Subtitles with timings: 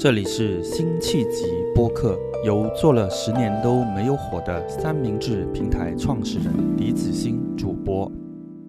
[0.00, 8.08] 这里是辛弃疾播客，由做了十年都没有火的三明治平台创始人李子欣主播。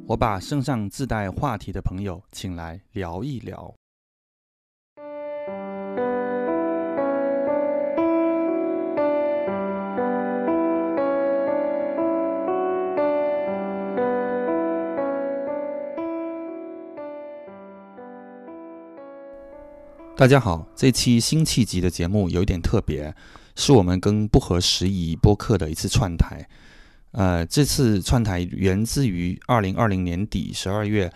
[0.08, 3.72] 我把身上自带话题的朋友请来聊一聊。
[20.20, 23.16] 大家好，这期辛弃疾的节目有一点特别，
[23.56, 26.46] 是我们跟不合时宜播客的一次串台。
[27.12, 31.10] 呃，这次串台源自于二零二零年底十二月，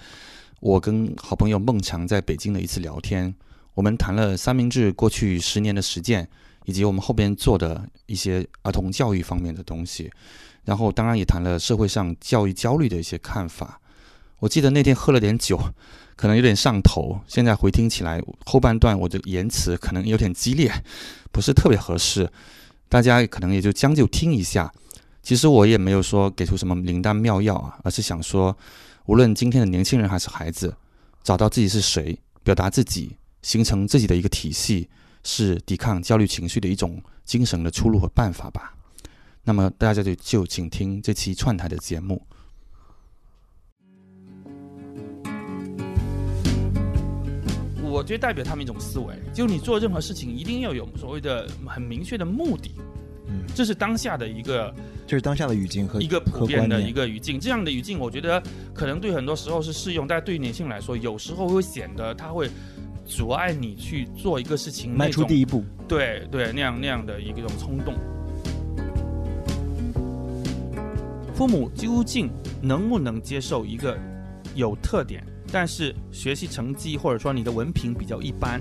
[0.62, 3.36] 我跟好朋友孟强在北京的一次聊天。
[3.74, 6.30] 我们谈了三明治过去十年的实践，
[6.64, 10.10] 以及我们后边做的一些儿童教育方面的东西。
[10.64, 13.82] 然后，当然也谈了社会上教育焦虑的一些看法。
[14.40, 15.60] 我记得那天喝了点酒。
[16.16, 20.72] 可能有点上头，现在回听起来后半段我的言辞可能有点激烈，
[21.32, 22.30] 不是特别合适，
[22.88, 24.72] 大家可能也就将就听一下。
[25.22, 28.56] 其实我也没有说给出什么灵丹妙药啊，而是想说，
[29.06, 30.76] 无论今天的年轻人还是孩子，
[31.24, 34.90] 找到自己是谁，表达自己，形成自己的一个体系，
[35.24, 38.76] 是抵抗焦虑情绪的一种精神的出路和办法吧。
[39.46, 42.22] 那么大家就就请听这期串台的节目。
[47.94, 52.72] 我觉得代表他们一种思维，就你做任何事情一定要有所谓的很明确的目的，
[53.28, 54.74] 嗯，这是当下的一个，
[55.06, 57.40] 就是当下的语境和一个普遍的一个语境。
[57.40, 58.42] 这样的语境，我觉得
[58.74, 62.50] 可能对很多时候是适用，但对于年轻人来说，有时候会显得他会
[63.06, 65.64] 阻碍你去做一个事情，迈出第一步。
[65.88, 67.94] 对对，那样那样的一种冲动。
[71.36, 72.28] 父母究竟
[72.60, 73.96] 能不能接受一个
[74.56, 75.24] 有特点？
[75.54, 78.60] 但是学习成绩或者说你的文凭比较一般，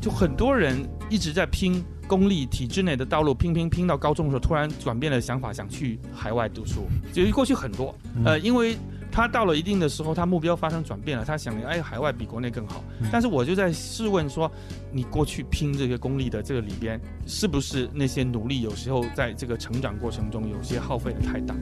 [0.00, 0.76] 就很多人
[1.08, 6.88] 一直在拼公立体制内的道路，拼拼拼到高中的时候，突然转变了想法，想去海外读书。
[7.12, 7.94] 就过去很多，
[8.24, 8.76] 呃，因为
[9.12, 12.82] 他到了一定的时候，他目标发生转变了，他想，哎，海外比国内更好。
[13.12, 14.50] 但是我就在试问说，
[14.90, 21.54] 你过去拼这个公立的这个里边，是不是那些努力有时候在这个成长过程中有些耗费的太大？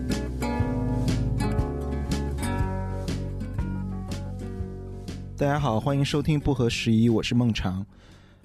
[5.38, 7.84] 大家好，欢迎收听不合时宜，我是孟尝。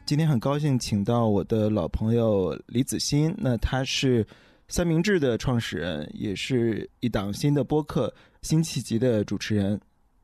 [0.06, 4.28] 今天很高兴请到我的老朋友李子欣，那他是
[4.68, 8.09] 三明治的创始人，也是一档新的播客
[8.41, 9.80] 《辛弃疾》的主持人。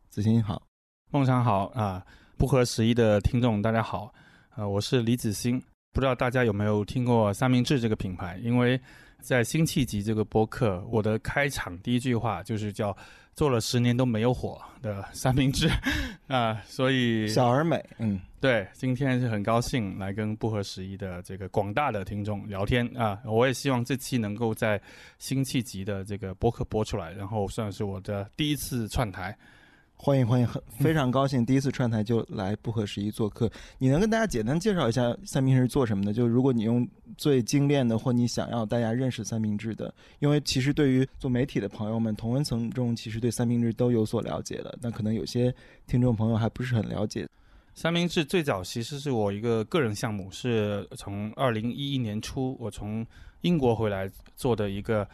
[0.10, 0.62] 子欣好，
[1.10, 2.06] 孟尝好啊！
[2.38, 4.14] 不合时宜的听众大家好，
[4.58, 5.64] 呃，我是李子欣。
[5.94, 8.38] 不知道大家有没有听过三明治这个品牌？
[8.44, 8.78] 因为
[9.20, 12.96] 在辛弃疾这个播客，我的开场第一句话就是叫。
[13.38, 15.70] 做了十年都没有火的三明治
[16.26, 24.82] 啊，所以小而美，嗯，对，今天是很高兴来跟不合时宜的这个广大的听众聊天啊，我也希望这期能够在
[25.20, 29.38] 辛弃疾的这个播客播出来，然后算是我的第一次串台。
[30.00, 33.52] 欢迎欢迎，很非常高兴第一次串台就来不合时宜做客。
[33.80, 36.14] 你能跟大家简单介绍一下三明治是做什么的？
[36.14, 36.88] 就是如果你用
[37.18, 44.78] 最精炼的，或你想要大家认识三明治的，因为其实对于做媒体的朋友们，同文层中其实对三明治都有所了解了。
[44.82, 45.54] 那可能有些
[45.88, 47.28] 听众朋友还不是很了解。
[47.74, 53.06] 三明治最早其实是我一个个人项目，是从二零一一年初我从
[53.42, 55.08] 英国回来做的一个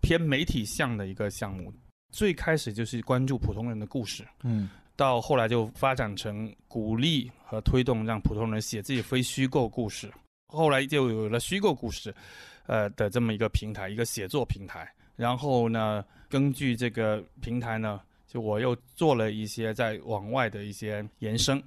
[0.00, 1.72] 偏媒体向的一个项目。
[2.10, 10.12] 最开始就是关注普通人的故事，嗯，到后来就发展成鼓励和推动让普通人写自己非虚构故事，
[10.48, 12.14] 后来就有了虚构故事，
[12.66, 14.92] 呃的这么一个平台，一个写作平台。
[15.16, 21.62] 然后呢，根据这个平台呢，就我又做了一些在往外的一些延伸。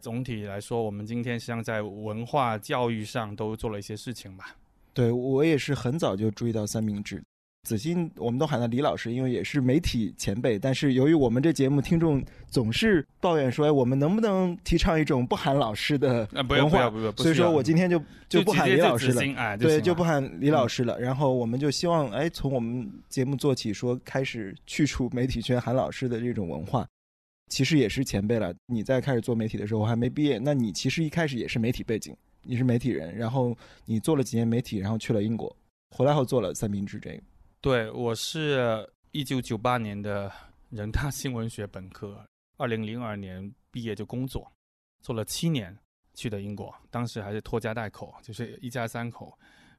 [0.00, 4.54] 总体来说，我们今天实际上在文化教育上都做了一些事情吧。
[4.92, 7.24] 对我也是很早就注意到三明治。
[7.64, 10.58] 子欣，我们都喊他李老师，因为也是媒体前辈。
[10.58, 16.88] 但是由于我们这节目听众总是抱怨说，哎，我们能不能提倡一种不喊老师的文化？
[17.16, 21.00] 所以说我今天就就不喊李老师了，对，就不喊李老师了。
[21.00, 26.86] 然后我们就希望，哎，从我们节目做起，说开始去除媒体圈喊老师的这种文化。
[27.48, 28.52] 其实也是前辈了。
[28.66, 35.54] 你在开始做媒体的时候，我还没毕业，那你其实一开始也是媒体背景，你是媒体人，然后你做了几年媒体，然后去了英国，
[35.90, 37.22] 回来后做了三明治这个。
[37.64, 40.30] 对，我是一九九八年的
[40.68, 42.22] 人大新闻学本科，
[42.58, 44.52] 二零零二年毕业就工作，
[45.00, 45.74] 做了七年，
[46.12, 49.32] 去的英国，当时还是拖家带口，就是一家三口，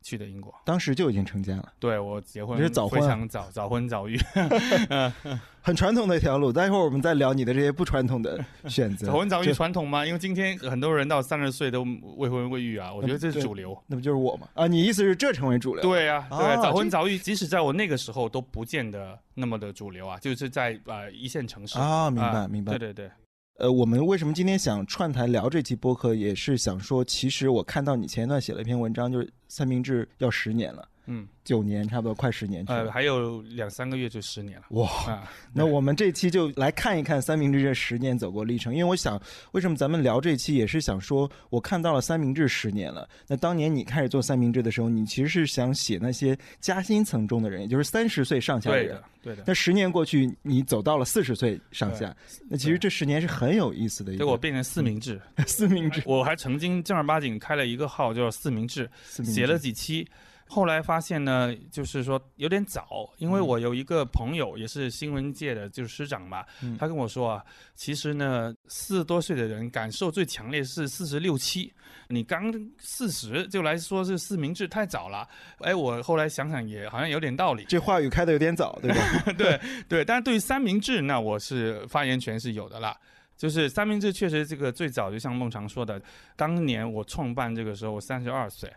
[0.06, 0.54] 去的英国。
[0.64, 4.16] 当时就已经成家了，对我结婚你是早婚啊非常早，早婚早育。
[5.66, 6.54] 很传统的一条路。
[6.54, 9.08] 待会儿我们再聊你的这些不传统的选择。
[9.08, 10.06] 早婚早育传统吗？
[10.06, 11.84] 因为今天很多人到三十岁都
[12.18, 13.76] 未婚未育啊，我觉得这是主流。
[13.88, 14.48] 那不就是我吗？
[14.54, 23.12] 啊，你意思是这成为主流？，对啊，对早婚早育，即使在我那个时候都不见得那么的主流啊，就是在呃一线城市啊明白啊明白对对对，
[23.58, 35.32] 呃，我们为什么今天想串台聊这期播客，也是想说，其实我看到你前一段写了一篇文章，就是三明治要十年了，嗯，九年差不多快十年去呃，还有两三个月就十年了哇，啊。
[35.54, 39.22] 那我们这期就来看一看三明治这十年走过历程，因为我想，
[39.52, 43.08] 为什么咱们聊这期也是想说，我看到了三明治十年了。
[43.28, 49.44] 那当年你开始做三明治的时候，你其实是想写那些夹心层中的人，也就是三十岁上下的人对的。，对的。
[49.46, 52.16] 那十年过去，你走到了四十岁上下，
[52.50, 60.08] 那其实这十年是很有意思的结果变成四明治， 四明治，我还曾经正儿八经开了一个号叫四明治，四明治写了几期。
[60.48, 67.44] 后来发现呢，就是说有点早，因为我有一个朋友也是新闻界的，就是师长嘛，嗯他跟我说啊，
[67.74, 71.74] 其实呢，四十多岁的人感受最强烈是四十六七，
[72.10, 75.28] 你刚四十就来说是四明治太早了。
[75.60, 78.98] 哎，我后来想想也好像有点道理，这话语开的有点早，对吧？
[79.38, 79.60] 对
[79.90, 82.96] 对，但是对于三明治，那我是发言权是有的啦。
[83.36, 86.02] 就是三明治确实这个最早，就像孟常说的，
[86.38, 88.72] 当年我创办这个时候我三十二岁，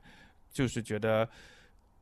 [0.52, 1.28] 就是觉得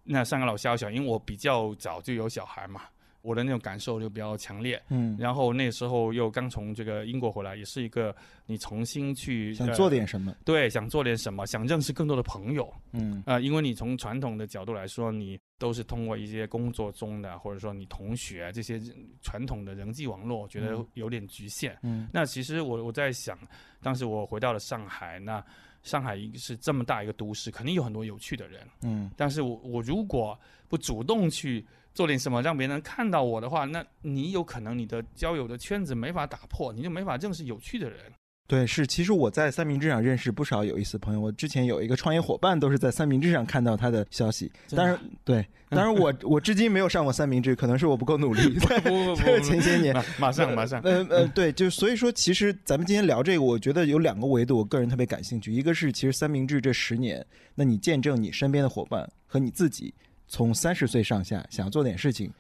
[0.07, 2.83] 那上个老小小，因为我比较早就有小孩嘛，
[3.23, 4.81] 我的那种感受就比较强烈。
[4.89, 8.15] 嗯，然后那时候又刚从这个英国回来，也是一个
[8.47, 10.35] 你重新去想呃做点什么？
[10.45, 12.73] 对，想做点什么，想认识更多的朋友。
[12.93, 18.81] 嗯啊、因为你从传统的角度来说，你都是通过一些工作中的，或者说你同学这些
[19.23, 21.77] 传统的人际网络，我觉得嗯有点局限。
[21.83, 23.37] 嗯那其实我我在想，
[23.83, 25.45] 当时我回到了上海，那
[25.87, 28.61] 上海是这么大一个都市，肯定有很多有趣的人。
[28.83, 30.39] 嗯但是我我如果
[30.69, 38.13] 不主动去做点什么，让别人看到我的话，那你有可能你的交友的圈子没法打破，你就没法认识有趣的人。
[38.49, 38.87] 对，是。
[38.87, 41.21] 其实我在三明治上认识不少有意思的朋友。
[41.21, 44.51] 我之前有一个创业伙伴，都是在三明治上看到他的消息。
[44.69, 48.49] 真的当然，对， 当然我我至今没有上过三明治，可能是我不够努力。
[48.59, 55.53] 不 不不在前些年，马马上马上，呃呃，对，就所以说，其实咱们今天聊这个，我觉得有两个维度，我个人特别感兴趣。
[55.53, 57.27] 一个是，其实三明治这十年，
[57.57, 59.93] 那你见证你身边的伙伴和你自己
[60.29, 62.33] 从三十岁上下想要做点事情，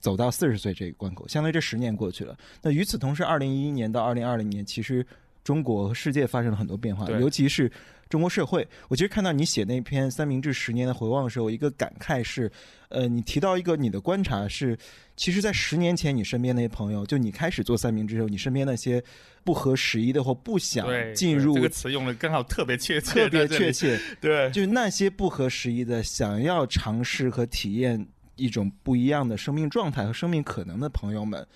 [0.00, 2.36] 走到四十岁这个关口，相当于这十年过去了。
[2.60, 5.04] 那与此同时，二零一一年到二零二零年，其实
[5.46, 7.70] 中国和世界发生了很多变化，尤其是
[8.08, 8.66] 中国社会。
[8.88, 12.50] 我其实看到你写那篇三明治十年的回望的时候，一个感慨是，
[12.88, 14.76] 呃，你提到一个你的观察是，
[15.16, 19.00] 其实，在十年前，你身边那些朋友，就你开始做三明治时候，你身边那些
[19.44, 20.84] 不合时宜的或不想，
[21.14, 28.04] 进入这个词用的刚好特别确切，特别确，切，对，就是那些不合时宜的，想要尝试和体验
[28.34, 31.46] 一种不一样的生命状态和生命可能的朋友们，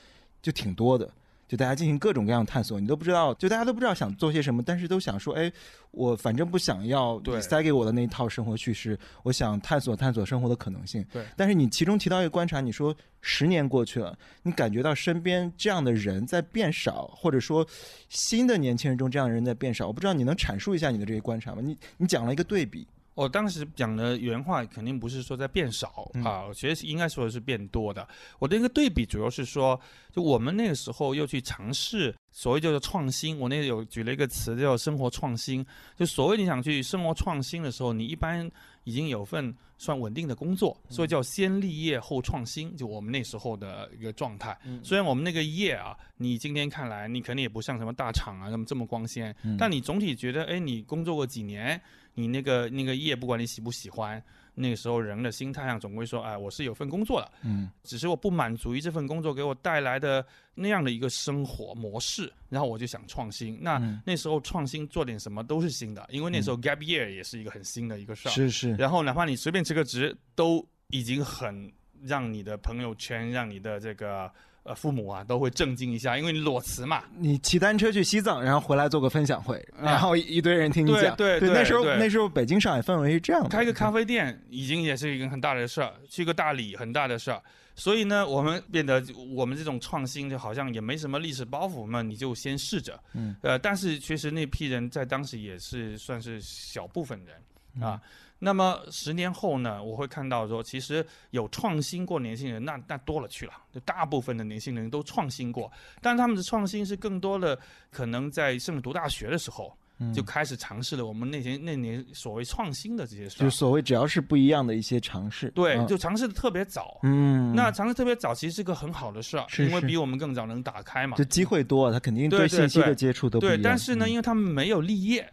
[0.40, 1.10] 就挺多的。
[1.50, 5.50] 就大家进行各种各样的探索，你都不知道，就大家都不知道想做些什么，但是都想说，哎，
[5.90, 11.04] 我反正不想要你塞给我的那一套生活叙事，我想探索探索生活的可能性。
[11.12, 17.66] 对但是你其中提到一个观察，你说十年过去了，你感觉到身边这样的人在变少，或者说
[18.08, 21.60] 新的年轻人中这样的人在变少，我不知道你能阐述一下你的这些观察吗？
[21.60, 22.86] 你你讲了一个对比，
[23.20, 28.08] 我当时讲的原话肯定不是说在变少、嗯啊，我觉得应该说的是变多的。
[28.38, 29.78] 我的一个对比主要是说，
[30.10, 35.64] 就我们那个时候又去尝试所谓叫做创新，我那有举了一个词叫生活创新。
[35.98, 38.50] 就所谓你想去生活创新的时候，你一般
[38.84, 44.58] 已经有份算稳定的工作，所以叫先立业后创新，就我们那时候的一个状态。
[44.64, 51.78] 嗯虽然我们那个业啊，你今天看来你肯定也不像什么大厂啊，那么这么光鲜，嗯但你总体觉得，哎，你工作过几年，
[52.20, 54.22] 你那个那个业，不管你喜不喜欢，
[54.54, 60.24] 那个时候人的心态上总归说，哎，我是有份工作的，嗯只是我不满足于这份工作给我带来的
[60.54, 63.58] 那样的一个生活模式，然后我就想创新。
[63.60, 68.32] 那、嗯那时候创新做点什么都是新的，因为那时候 gap year 也是一个很新的一个事儿。
[68.32, 71.72] 是是，然后哪怕你随便辞个职，都已经很
[72.02, 74.30] 让你的朋友圈、让你的这个
[74.70, 77.02] 呃父母啊都会震惊一下，因为你裸辞嘛。
[77.18, 87.42] 你骑单车去西藏，然后回来做个分享会，啊然后一一堆人听你讲，对对对那时候那时候北京上海氛围是这样的，开个咖啡店已经也是一个很大的事儿，去个大理很大的事儿。
[87.74, 89.02] 所以呢，我们变得
[89.34, 93.00] 我们这种创新就好像也没什么历史包袱嘛，你就先试着。
[93.14, 98.00] 嗯，呃，但是其实那批人在当时也是算是小部分人啊。
[98.40, 103.52] 那么十年后呢，我会看到说，其实有创新过年轻人，那那多了去了。
[103.72, 105.70] 就大部分的年轻人都创新过，
[106.00, 107.56] 但他们的创新是更多的
[107.92, 109.72] 可能在甚至读大学的时候。
[110.02, 113.44] 嗯就开始尝试了我们那些那年所谓创新的这些事儿。
[113.44, 116.98] 就所谓只要是不一样的一些尝试，对，嗯就尝试的特别早。
[117.02, 121.24] 嗯，那尝试特别早，其实是个很好的事儿，因为比我们更早能打开嘛就。
[121.24, 123.58] 机会多，他肯定对对信息的对接触都不一样。
[123.58, 125.30] 对，但是呢，嗯因为他们没有立业，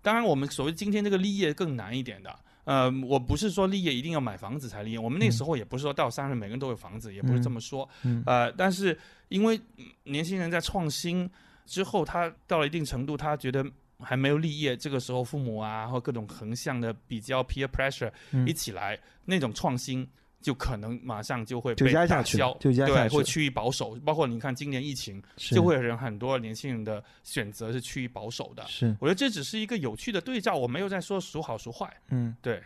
[0.00, 2.34] 当然我们所谓今天这个立业更难一点的。
[2.66, 7.88] 呃，我不是说立业一定要买房子才立业，我们那时候也不是说到三十每个人都有房子，也不是这么说。
[8.02, 11.30] 嗯呃，但是因为嗯年轻人在创新
[11.64, 13.64] 之后，他到了一定程度，他觉得
[14.00, 20.04] 还没有立业，这个时候父母啊或各种横向的比较 peer pressure 嗯一起来，那种创新
[20.46, 23.98] 就可能马上就会被压下去了打消，就压下对，会趋于保守。
[24.04, 28.64] 包括你看今年疫情，就会有人很多年轻人的选择是趋于保守的。
[28.68, 31.92] 是我觉得这只是一个有趣的对照，我没有在说孰好孰坏。
[32.10, 32.32] 嗯。
[32.40, 32.62] 对，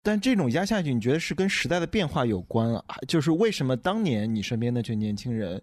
[0.00, 2.84] 但这种压下去，你觉得是跟时代的变化有关啊？
[3.08, 5.60] 就是为什么当年你身边那群年轻人，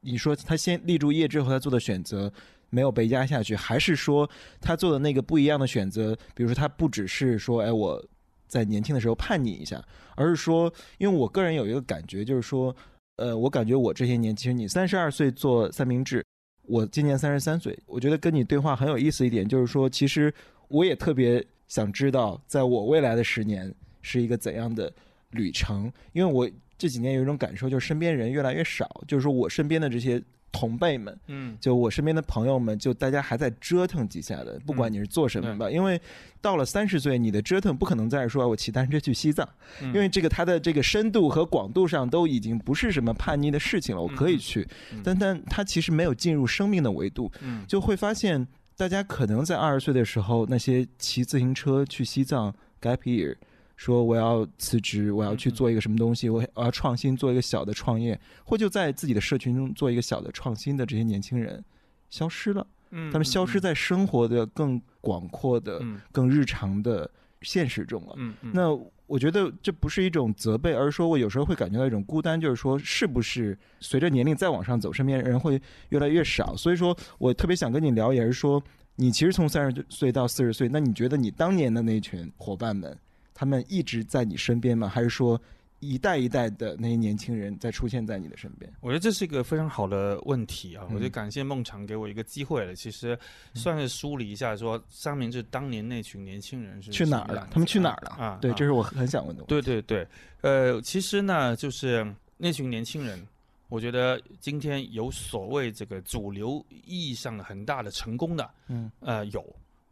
[0.00, 2.32] 你说他先立住业之后他做的选择
[2.70, 8.00] 没有被压下去，还是说他做的那个不一样的选择，比如说他不只是说，哎，我
[8.48, 9.80] 在年轻的时候叛逆一下，
[10.16, 12.74] 而是说，因为我个人有一个感觉，就是说，
[13.16, 16.24] 呃，我感觉我这些年，其实你三十二岁做三明治，
[16.62, 20.32] 我今年三十三岁，我觉得跟你对话很有意思一点，就是说，其实
[20.68, 24.92] 我也特别想知道，在我未来的十年是一个怎样的
[25.30, 36.00] 旅程，因为我这几年有一种感受，就是身边人越来越少，就是说我身边的这些同辈们，嗯，就我身边的朋友们，就大家还在折腾几下的，不管你是做什么吧，因为
[36.40, 39.48] 到了三十岁，你的折腾不可能再说我骑单车去西藏，
[39.82, 39.88] 嗯。
[39.88, 45.00] 因为这个它的这个深度和广度上都已经不是什么叛逆的事情了，我可以去，嗯。
[45.04, 47.64] 但但它其实没有进入生命的维度，嗯。
[47.66, 53.36] 就会发现大家可能在二十岁的时候，那些骑自行车去西藏 gap year，
[53.78, 61.64] 说我要辞职，我要去做一个什么东西，我我要创新，做一个小的创业，或就在自己的社群中做一个小的创新的这些年轻人
[62.10, 66.00] 消失了，嗯，他们消失在生活的更广阔的、嗯。
[66.10, 67.08] 更日常的
[67.42, 68.16] 现实中了。
[68.52, 76.56] 那我觉得这不是一种责备，而是说我有时候会感觉到一种孤单，就是说是不是随着年龄再往上走，身边人会越来越少。
[76.56, 78.60] 所以说我特别想跟你聊，也是说
[78.96, 82.98] 你其实从三十岁到四十岁，那你觉得你当年的那群伙伴们，
[83.38, 84.88] 他们一直在你身边吗？
[84.88, 85.40] 还是说
[85.78, 88.68] 一代一代的那些年轻人在出现在你的身边？
[88.80, 90.84] 我觉得这是一个非常好的问题啊！
[90.90, 92.74] 嗯我就感谢孟尝给我一个机会了。
[92.74, 93.16] 其实
[93.54, 97.46] 算是梳理一下，说三明治当年那群年轻人是去哪儿了？
[97.48, 98.10] 他们去哪儿了？
[98.18, 98.38] 啊？
[98.40, 99.48] 对，啊这是我很想问的问题。
[99.48, 100.08] 对对对，
[100.40, 102.04] 呃，其实呢，就是
[102.36, 103.24] 那群年轻人，
[103.68, 109.44] 我觉得今天有所谓这个主流意义上的很大的成功的，嗯，呃，有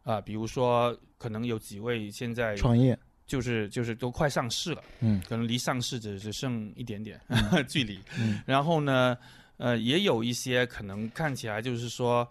[0.03, 7.19] 啊、比如说可能有几位现在创业，就是就是都快上市了，嗯可能离上市只只剩一点点、
[7.67, 7.99] 距离。
[8.17, 9.15] 嗯然后呢，
[9.57, 12.27] 呃，也有一些可能看起来就是说，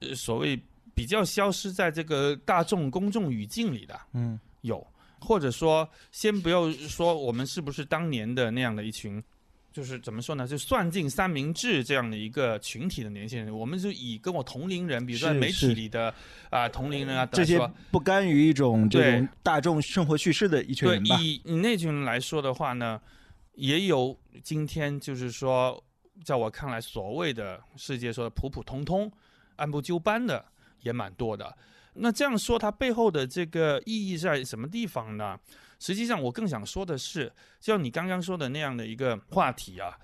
[0.00, 0.60] 呃，所谓
[0.94, 4.86] 比较消失在这个大众公众语境里的嗯有，
[5.18, 9.22] 或者说，先不要说我们是不是当年的那样的一群。
[9.78, 10.44] 就是怎么说呢？
[10.44, 16.12] 就算进三明治这样的一个群体的年轻人，我们就以跟我同龄人，比如说是媒体里的
[16.50, 17.60] 啊、同龄人啊，这些
[17.92, 21.16] 不甘于一种这种大众生活叙事的一群人吧。
[21.20, 23.00] 以以那群人来说的话呢，
[23.54, 25.80] 也有今天就是说，
[26.24, 29.08] 在我看来，所谓的世界说的普普通通、
[29.54, 30.44] 按部就班的
[30.80, 31.56] 也蛮多的。
[31.94, 35.38] 那这样说，它背后的这个意义在什么地方呢？
[35.78, 39.96] 实际上，我更想说的是，像你刚刚说的那样的一个话题啊，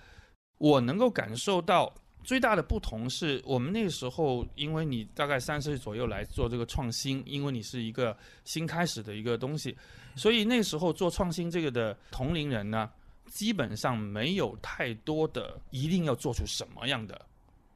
[0.58, 9.76] 我能够感受到最大的不同是我们那时候，因为你大概三十岁左右来做这个创新，因为你是一个新开始的一个东西，
[10.16, 12.88] 所以那时候做创新这个的同龄人呢，
[13.26, 17.20] 基本上没有太多的一定要做出什么样的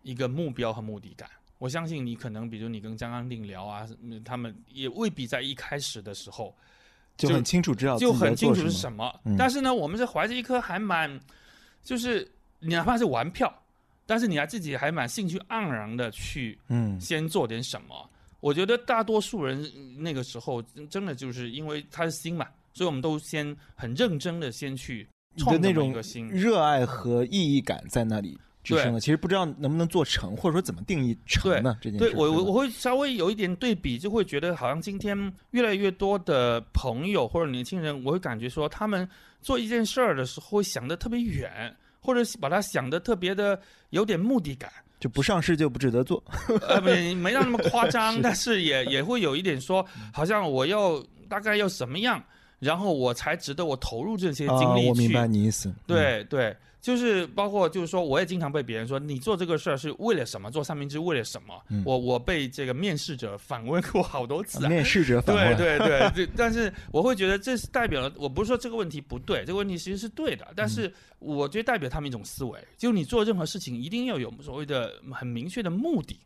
[0.02, 1.28] 一个目标和目的感。
[1.59, 3.87] 我相信你可能，比如你跟张安定聊啊，
[4.25, 6.57] 他们也未必在一开始的时候
[7.19, 9.13] 就很清楚知道就很清楚是是什么。
[9.25, 11.21] 嗯但是呢，我们是怀着一颗还蛮，
[11.83, 12.27] 就是
[12.61, 13.53] 你哪怕是玩票，
[14.07, 18.09] 但是你还自己还蛮兴趣盎然的去嗯先做点什么。
[18.41, 25.05] 我觉得大多数人嗯那个时候真真的就是因为他是新嘛，所以我们都先很认真的先去
[25.37, 26.29] 创这么那种一个心。
[26.29, 28.39] 热爱和意义感在那里
[28.77, 29.01] 支撑了。
[29.01, 31.77] 其实不知道能不能做成，或者说怎么定义成呢？
[31.81, 35.17] 这件事对我我我会稍微有一点对比，就会觉得好像今天
[35.51, 39.09] 越来越多的朋友或者年轻人，我会感觉说他们
[39.41, 43.61] 做一件事儿的时候会想的特别远，或者把它想的特别的
[43.91, 44.71] 有点目的感。
[45.01, 46.21] 就不上市就不值得做。
[46.67, 52.21] 呃，没没到那么夸张，是但是也也会有一点说，好像我要大概要什么样，
[52.59, 54.89] 然后我才值得我投入这些精啊，力去。
[54.89, 55.69] 我明白你意思。
[55.69, 56.57] 嗯，对对，
[56.88, 60.50] 就是包括就是说，我也经常被别人说，你做这个事儿是为了什么？
[60.50, 61.54] 做三明治为了什么？
[61.68, 64.68] 嗯我我被这个面试者反问过好多次、啊。
[64.71, 76.18] 面试者反对问，对对对，但是我会觉得这是代表了，我不是说这个问题不对，这个问题其实是对的，但嗯是我觉得代表他们一种思维，就你做任何事情一定要有所谓的很明确的目的，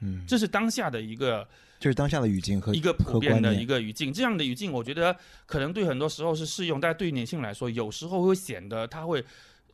[0.00, 1.46] 嗯，这是当下的一个
[1.78, 4.10] 就是当下的语境和一个普遍的一个语境。
[4.10, 9.22] 这样的语境，我觉得可能对很多时候是适用，但对于年轻人来说，有时候会显得他会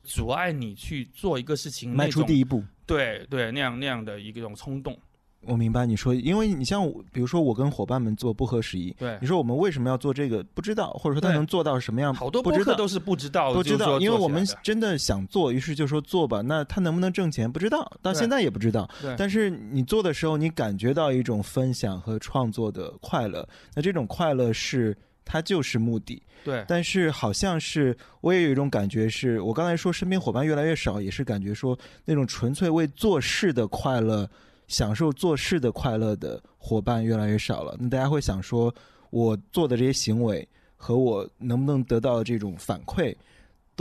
[0.02, 2.62] 阻碍你去做一个事情，迈出第一步。
[2.86, 4.96] 对对那样那样的一种冲动。
[5.44, 10.40] 我明白你说，因为你像我，比如说我跟伙伴们做不合时宜，对你，说我们为什么要做这个？
[10.54, 12.14] 不知道，或者说他能做到什么样？
[12.14, 12.64] 好多不知道。
[12.64, 16.42] 播客都是不知道，不知道，因为我们真的想做，于是就说做吧。
[16.42, 18.88] 那他能不能挣钱不知道，到现在也不知道。
[19.00, 23.44] 对但是你做的时候，你感觉到一种分享和创作的快乐，
[23.74, 26.22] 那这种快乐是它就是目的。
[26.44, 34.28] 对但是好像是我也有一种感觉是，我刚才说身边伙伴越来越少，也是感觉说那种纯粹为做事的快乐、
[34.66, 37.76] 享受做事的快乐的伙伴越来越少了。
[37.78, 38.74] 那大家会想说，
[39.10, 43.14] 我做的这些行为和我能不能得到这种反馈，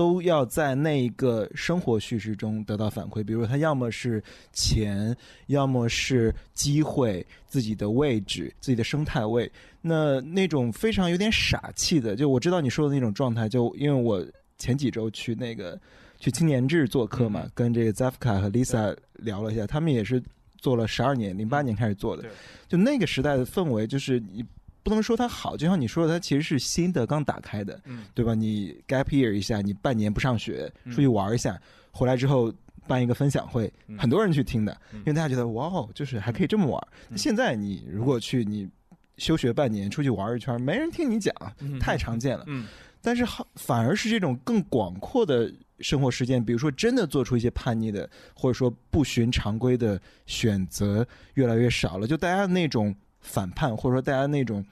[0.02, 3.24] 都要在那一个生活叙事中得到反馈。
[3.24, 5.16] 比如他要么是钱，
[5.46, 9.50] 要么是机会、自己的位置、自己的生态位。
[9.80, 14.26] 那那种非常有点傻气的，就我知道你说的那种状态，就因为我
[14.58, 15.80] 前几周去那个
[16.18, 20.20] 去青年志做客嘛，嗯跟这个 Zafka 和 Lisa 聊了一下，他们也是
[20.58, 22.28] 做了十二年，零八年开始做的，
[22.68, 24.44] 就那个时代的氛围，就是你
[24.84, 28.34] 不能说它好，就像你说的，它其实是新的，刚打开的，嗯对吧？
[28.34, 31.60] 你 gap year 一下，你半年不上学，嗯出去玩一下，
[31.92, 32.54] 回来之后
[32.88, 36.88] 办一个分享会，嗯很多人去听的，嗯因为大家觉得哇哦，就是还可以这么玩。
[37.10, 38.68] 嗯现在你如果去你
[39.18, 42.44] 休学半年，出去玩一圈，没人听你讲，嗯太常见了。
[42.48, 42.66] 嗯
[43.04, 52.06] 但是好反而是这种更广阔的生活实践，比如说真的做出一些叛逆的，或者说不循常规的选择越来越少了。
[52.06, 54.66] 就大家那种反叛，或者说大家那种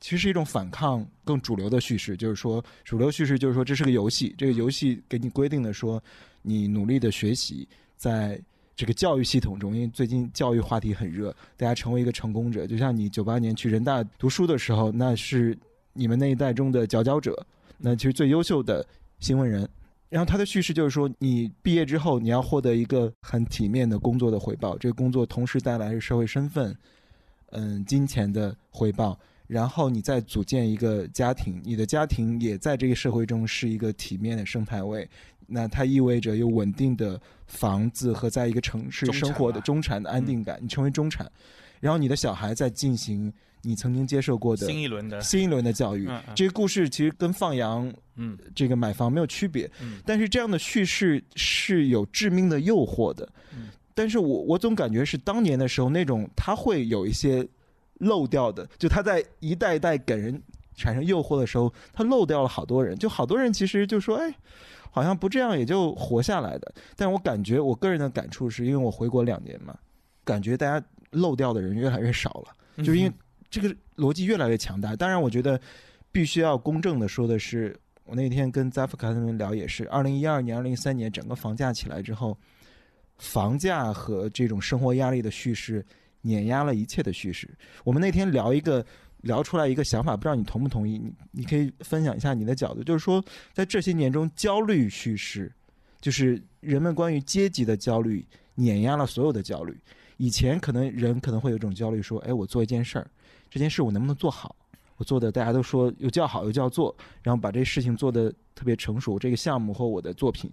[0.00, 6.02] 其实是一种反抗更主流的叙事，就是说主流叙事就是说这是个游戏，这个游戏给你规定的说
[6.42, 8.40] 你努力的学习，在
[8.76, 15.56] 这个教育系统中，因为最近教育话题很热，大家成为一个成功者，就像你九八年去人大读书的时候，那是
[15.92, 17.46] 你们那一代中的佼佼者，
[17.78, 18.84] 那其实最优秀的
[19.20, 19.68] 新闻人。
[20.10, 26.76] 然后他的叙事就是说，你毕业之后，你要获得一个很体面的工作的回报，这个工作同时带来是社会身份，
[27.54, 29.18] 嗯，金钱的回报。
[29.46, 35.08] 然后你再组建一个家庭，你的家庭也在这个社会中是一个体面的生态位。
[35.46, 41.30] 那它意味着有稳定的房子和在一个城市生活的中产的安定感，你成为中产，
[41.78, 46.06] 然后你的小孩在进行你曾经接受过的新一轮的新一轮的教育。
[46.08, 53.30] 嗯嗯这个故事其实跟放羊嗯这个买房没有区别，嗯但是这样的叙事是有致命的诱惑的。
[53.94, 57.46] 嗯但是我我总感觉是当年的时候那种他会有一些
[57.98, 60.42] 漏掉的，就他在一代一代给人
[60.74, 64.34] 产生诱惑的时候，他漏掉了好多人，就好多人其实就说，哎，
[64.90, 66.74] 好像不这样也就活下来的。
[66.96, 69.78] 但我感觉我个人的感触是因为我回国两年嘛，
[70.24, 72.52] 感觉大家漏掉的人越来越少了。
[72.76, 73.12] 嗯就是因为
[73.48, 74.96] 这个逻辑越来越强大。
[74.96, 75.60] 当然，我觉得
[76.10, 82.36] 必须要公正的说的是，我那天跟扎夫卡他们聊也是，二零一二年、二零一三年整个房价起来之后，
[83.18, 85.84] 房价和这种生活压力的叙事
[86.22, 87.48] 碾压了一切的叙事。
[87.84, 88.84] 我们那天聊一个。
[89.24, 90.98] 聊出来一个想法，不知道你同不同意？
[90.98, 93.24] 你你可以分享一下你的角度，就是说，
[93.54, 95.50] 在这些年中，焦虑叙事，
[95.98, 98.22] 就是人们关于阶级的焦虑，
[98.54, 99.80] 碾压了所有的焦虑。
[100.18, 103.10] 以前可能人可能会有一种焦虑，说，哎，我做一件事儿，
[103.48, 104.54] 这件事我能不能做好？
[104.98, 110.52] 我做的大家都说又叫好又叫做，然后把这事情做得特别成熟，这个项目或我的作品，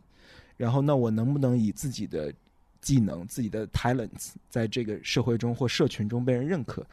[0.56, 2.34] 然后那我能不能以自己的
[2.82, 6.86] 技能、自己的 talents 在这个社会中或社群中被人认可？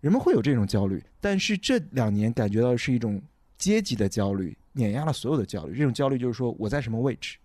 [0.00, 3.20] 人们会有这种焦虑，但是这两年感觉到是一种
[3.56, 5.76] 阶级的焦虑，碾压了所有的焦虑。
[5.76, 7.38] 这种焦虑就是说我在什么位置，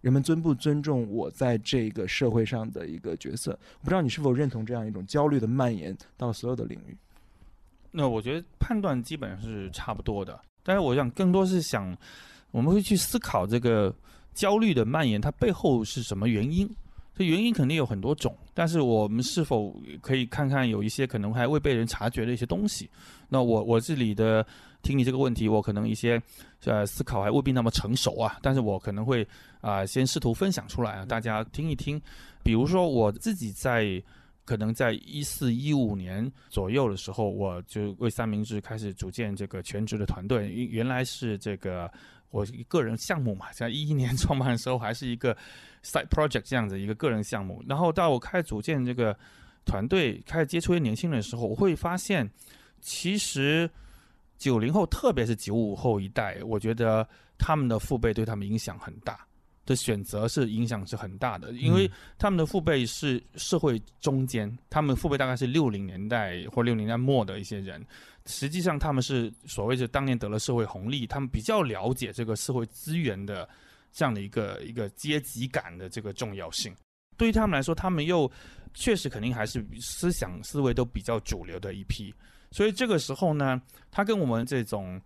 [0.00, 3.52] 人们尊不尊重我在这个社会上的一个角色？
[3.80, 6.96] 我不知道你是否认同这样一种焦虑的蔓延到了所有的领域。
[7.90, 11.96] 那我觉得判断基本上是差不多的，但是我想更多是想，
[12.50, 13.94] 我们会去思考这个
[14.34, 16.68] 焦虑的蔓延，它背后是什么原因？
[17.18, 22.88] 这原因肯定有很多种，但是我们是否可以看看有一些可能还未被人察觉的一些东西？
[23.28, 24.46] 那我我这里的
[24.82, 26.22] 听你这个问题，我可能一些
[26.64, 29.26] 呃思考还未必那么成熟啊，但是我可能会
[29.60, 32.00] 啊、先试图分享出来啊，大家听一听。
[32.44, 34.00] 比如说我自己在
[34.44, 40.48] 可能在一四一五年左右的时候，我就为三明治开始组建这个全职的团队。
[40.50, 41.90] 原来是这个
[42.30, 45.36] 我个人项目嘛，在一一年 创办的时候还是一个
[45.82, 47.62] side project 这样子一个个人项目。
[47.66, 49.16] 然后到我开始组建这个
[49.64, 52.28] 团队，开始接触一些年轻人的时候，我会发现，
[52.80, 53.70] 其实
[54.38, 59.27] 九零后，特别是九五后一代，我觉得他们的父辈对他们影响很大。
[59.68, 67.86] 的选择是影响是很大的，因为他们的父辈是社会中间，他们父辈大概是六零年代或六零年代末的一些人，
[68.24, 73.46] 实际上他们是所谓是当年得了社会红利，他们比较了解这个社会资源的
[73.92, 76.74] 这样的一个一个阶级感的这个重要性。
[77.18, 78.30] 对于他们来说，他们又
[78.72, 82.14] 确实肯定还是思想思维都比较主流的一批，
[82.52, 84.98] 所以这个时候呢，他跟我们这种。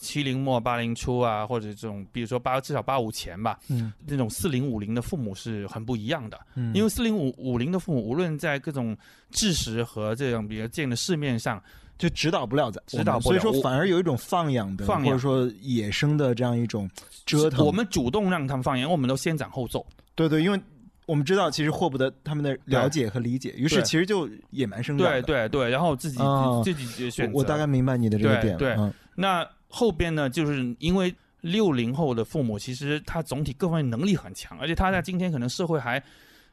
[0.00, 8.96] 七零末八零初啊，或者这种，比如说八至少八五前吧，嗯，那种四零五零的父母是很不一样的，嗯，因为四零五五零的父母，无论在各种
[9.30, 11.62] 知识和这种比较见的市面上，
[11.98, 16.90] 就指导不了咱，指导不了，所以说反而有一种放养的，放养或者说野生的这样一种
[17.26, 17.66] 折腾。
[17.66, 19.86] 我们主动让他们放养，我们都先斩后奏。
[20.14, 20.58] 对对，因为
[21.04, 25.06] 我们知道其实获不得他们的了解和理解，于是其实就野蛮生长。
[25.06, 26.18] 对对对，然后自己
[26.64, 27.36] 自己选择。
[27.36, 28.56] 我大概明白你的这个点。
[28.56, 28.74] 对，
[29.14, 29.46] 那。
[29.70, 36.02] 后边呢，就是因为六零后的父母，其实他总体各方面能力很强，而且他在今天可能社会还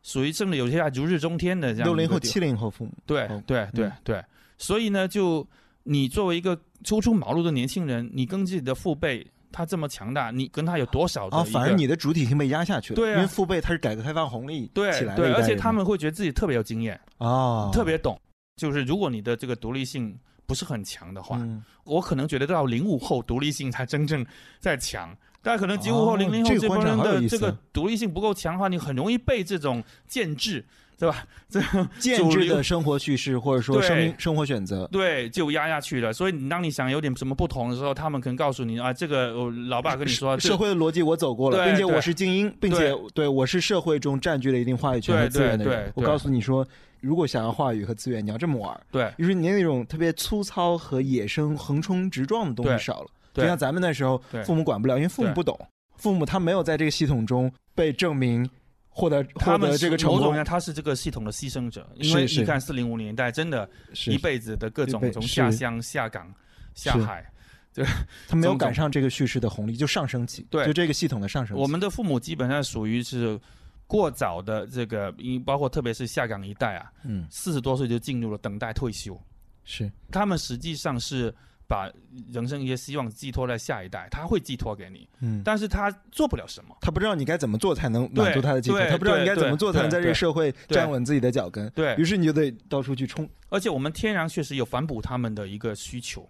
[0.03, 1.88] 属于甚至有些还如日中天的这样。
[1.88, 4.23] 六零后、七零后父母，对对对对，
[4.58, 5.45] 所以呢，就
[5.84, 11.36] 你作为一个初出茅庐的年轻人，你跟自己的父辈他这么强大，你跟他有多少的？
[11.36, 12.95] 啊，反而你的主体性被压下去了。
[12.95, 18.17] 对啊，因为父辈他是改革开放红利起来的，对，而且他们会觉得自己特别有经验啊，特别懂。
[18.56, 20.17] 就是如果你的这个独立性。
[20.47, 21.39] 不是很强的话，
[21.83, 24.25] 我可能觉得到零五后独立性才真正
[24.60, 25.15] 在强。
[25.43, 30.65] 大家可能九五后、零零后这帮人的这个独立性不够强的话，你很容易被这种建制，
[30.97, 31.25] 对吧？
[31.47, 31.62] 这
[31.99, 36.12] 建制的生活叙事或者说生命生活选择，对，就压下去了。
[36.12, 39.31] 所以当你想有点什么不同的时候，他们可能告诉你啊，这个
[39.69, 45.91] 老爸跟你说，社会的逻辑我走过了，并且我是精英，并且对我是社会中占据了一定话语权和资源的人。
[45.95, 46.65] 我告诉你说。
[47.08, 48.78] 如果想要话语和资源，你要这么玩。
[48.91, 53.08] 对，于是你那种特别粗糙和野生、横冲直撞的东西少了。
[53.34, 55.58] 就像咱们那时候，父母管不了，因为父母不懂，
[55.96, 58.50] 父母他没有在这个系统中被证明
[58.89, 60.43] 获得获得这个成功。
[60.43, 63.70] 他是这个系统的牺牲者，因为你看四零五年代真的，
[64.08, 66.30] 一辈子的各种从下乡、下岗、
[66.74, 67.26] 下海，
[67.74, 67.86] 对，
[68.28, 71.56] 他没有赶上这个叙事的红利，就上升期，对，就这个系统的上升。
[71.56, 73.39] 我们的父母基本上属于是。
[73.88, 79.19] 过早的这个，因包括特别是下岗一代啊，嗯，四十多岁就进入了等待退休，
[79.63, 79.89] 是。
[80.12, 81.34] 他们实际上是
[81.65, 81.89] 把
[82.32, 91.95] 人生一些希望寄托在下一代，他会寄托给你，嗯，但是他做不了什么，他不知道你该怎么做才能满足他的寄托，他不知道你该怎么做才能在这个社会站稳自己的脚跟，对。
[91.95, 96.30] 于是你就得到处去冲，而且我们天然确实有反哺他们的一个需求，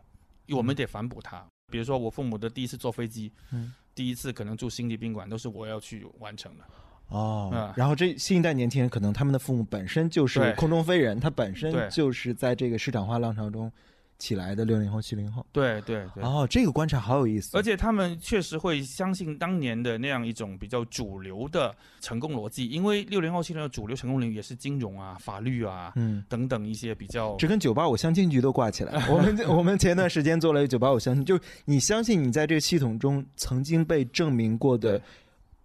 [0.50, 6.64] 我们得反哺他，比如说我父母的第一次坐飞机，嗯，第一次可能住星级宾馆都是我要去完成的。
[7.10, 13.72] 哦，然后这新一代年轻人可能他们的父母本身就是空中飞人，他本身就是在这个市场化浪潮中
[14.20, 15.46] 起来的六零后、七零后。
[15.54, 16.22] 对对对。
[16.22, 17.56] 哦，这个观察好有意思。
[17.58, 27.38] 而且他们确实会相信当年的那样一种比较主流的成功逻辑，因为六零后、七零后主流成功领域也是金融啊、法律啊，嗯，等等一些比较。
[27.38, 29.02] 这跟九八五相亲局都挂起来。
[29.08, 35.02] 我们我们前段时间做了一个九八五相亲，就你相信你在这个系统中曾经被证明过的。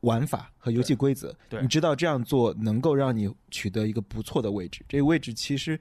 [0.02, 4.84] 玩法和游戏规则，你知道这样做能够让你取得一个不错的位置。
[4.88, 5.78] 这个位置其实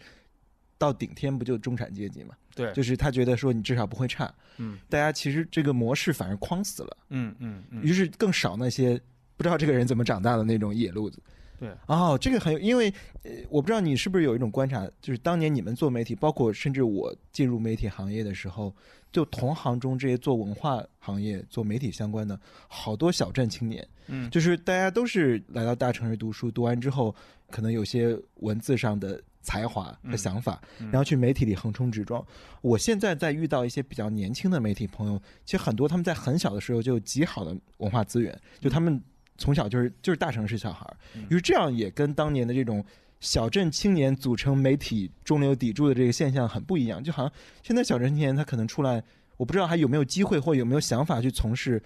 [0.78, 2.36] 到顶天不就中产阶级嘛？
[2.56, 4.34] 对，就是他觉得说你至少不会差。
[4.58, 6.98] 嗯，大家其实这个模式反而框死了。
[7.10, 7.82] 嗯嗯嗯。
[7.84, 9.00] 于是更少那些
[9.38, 11.22] 不知道这个人怎么长大的那种野路子。
[11.62, 11.70] 对。
[11.88, 12.94] 哦，这个很有，因为
[13.24, 18.76] 呃，我不知道你是不是有一种观察，就是当年你们做媒体，包括甚至我进入媒体行业的时候。
[19.12, 27.14] 就同行中这些做文化行业、做媒体相关的，好多小镇青年，嗯，就是大家都是来到大城市读书，读完之后
[27.50, 32.26] 可能有些文字上的才华和想法，然后去媒体里横冲直撞。
[32.62, 39.04] 我现在在遇到一些比较年轻的媒体朋友，其实很多他们在很小的时候就有极好的文化资源，就他们
[39.42, 40.96] 从小就是就是大城市小孩儿，
[41.30, 42.86] 于是这样也跟当年的这种。
[43.22, 49.04] 小镇青年组成媒体中流砥柱的这个现象很不一样，就好像现在小镇青年他可能出来，
[49.38, 51.80] 我不知道还有没有机会或有没有想法去从事，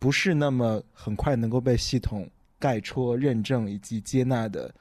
[0.00, 4.74] 不是那么很快能够被系统盖戳、认证以及接纳的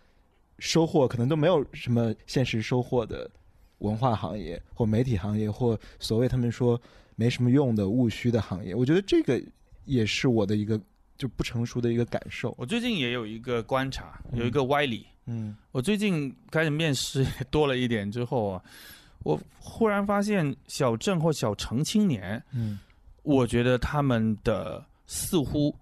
[0.57, 3.29] 收获，可能都没有什么现实收获的
[3.77, 6.81] 文化行业或媒体行业或所谓他们说
[7.15, 8.73] 没什么用的务虚的行业。
[8.73, 9.39] 我觉得这个
[9.85, 10.81] 也是我的一个。
[11.21, 12.51] 就不成熟的一个感受。
[12.57, 15.05] 我最近也有一个观察，有一个歪理。
[15.27, 18.63] 嗯我最近开始面试多了一点之后啊，
[19.21, 22.79] 我忽然发现小镇或小城青年，嗯
[23.21, 25.73] 我觉得他们的似乎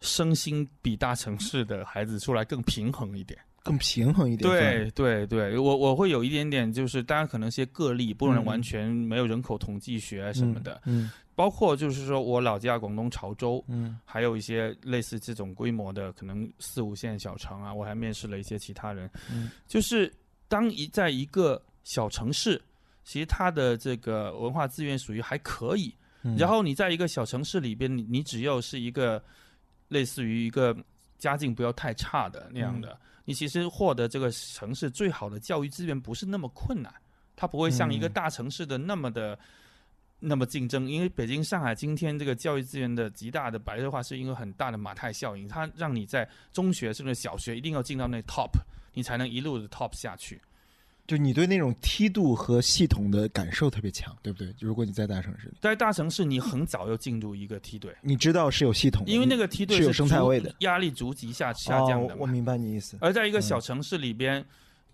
[0.00, 3.36] 身心比大城市的孩子出来更平衡一点。
[3.64, 4.48] 更平衡一点。
[4.48, 13.64] 对对对，我我会有一点点，就是当然可能些个例，不能嗯完全没有人口统计学什么的，嗯包括就是说我老家广东潮州。
[13.68, 20.12] 嗯还有一些类似这种规模的，可能四五线小城啊，我还面试了一些其他人，嗯就是
[20.46, 22.62] 当一在一个小城市，
[23.02, 25.92] 其实它的这个文化资源属于还可以，
[26.22, 29.22] 嗯，然后你在一个小城市里边，你你只要是一个
[29.88, 30.76] 类似于一个
[31.18, 36.92] 家境不要太差的那样的，嗯你其实获得这个城市最好的教育资源不是那么困难，
[37.34, 39.36] 它不会像一个嗯大城市的那么的。
[40.26, 48.50] 那么竞争，因为北京、上海今天这个教育资源的极大的白热化，是因为很大的马太效应，它让你在中学甚至小学一定要进到那 top，
[48.92, 50.40] 你才能一路的 top 下去。
[51.06, 54.54] 就你对那种梯度和系统的感受特别强，对不对？
[54.58, 62.14] 如果你在大城市里，在大城市，你很早要进入一个梯队，你知道是有系统的，因为那个梯队是有生态位的压力逐级下下降的。
[62.14, 62.16] 哦。
[62.20, 62.96] 我明白你意思。
[63.02, 64.42] 而在一个小城市里边，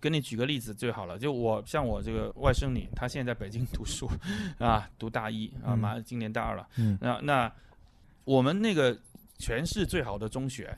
[0.01, 4.09] 给你举个例子最好了，就我像我这个外甥女，她现在在北京 读书
[4.57, 6.67] 啊，读大一啊，嗯马上今年大二了。
[6.77, 7.53] 嗯那那
[8.23, 8.97] 我们那个
[9.37, 10.75] 全市最好的中学，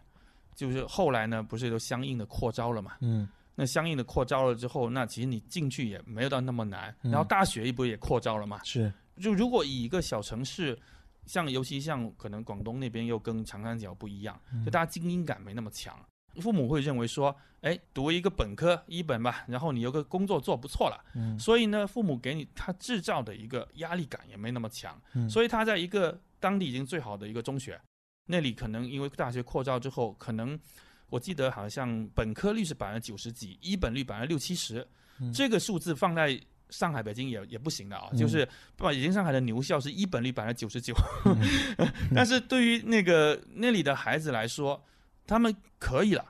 [0.55, 2.93] 就是后来呢，不是都相应的扩招了嘛？
[2.99, 6.93] 嗯那相应的扩招了之后，那其实你进去也没有到那么难。
[7.03, 8.59] 嗯然后大学不也扩招了嘛？
[8.63, 10.77] 是就如果以一个小城市，
[11.25, 15.95] 像尤其像可能广东那边又跟长三角不一样，嗯就大家精英感没那么强。
[16.41, 21.37] 父母会认为说，哎，读一个本科一本吧，然后你有个工作做不错了，嗯。
[21.37, 25.29] 所以呢，父母给你他制造的一个压力感也没那么强，嗯。
[25.29, 27.79] 所以他在一个当地已经最好的一个中学，
[28.25, 30.59] 那里可能因为大学扩招之后，可能
[31.09, 34.87] 我记得好像本科率是百分之九十几，一本率百分之六七十，
[35.19, 35.31] 嗯。
[35.31, 38.17] 这个数字放在上海、北京也也不行的啊，嗯。
[38.17, 40.93] 就是北京、上海的牛校是一本率百分之九十九，
[41.25, 41.87] 嗯。
[42.15, 44.83] 但是对于那个那里的孩子来说，
[45.25, 46.25] 他们可以了。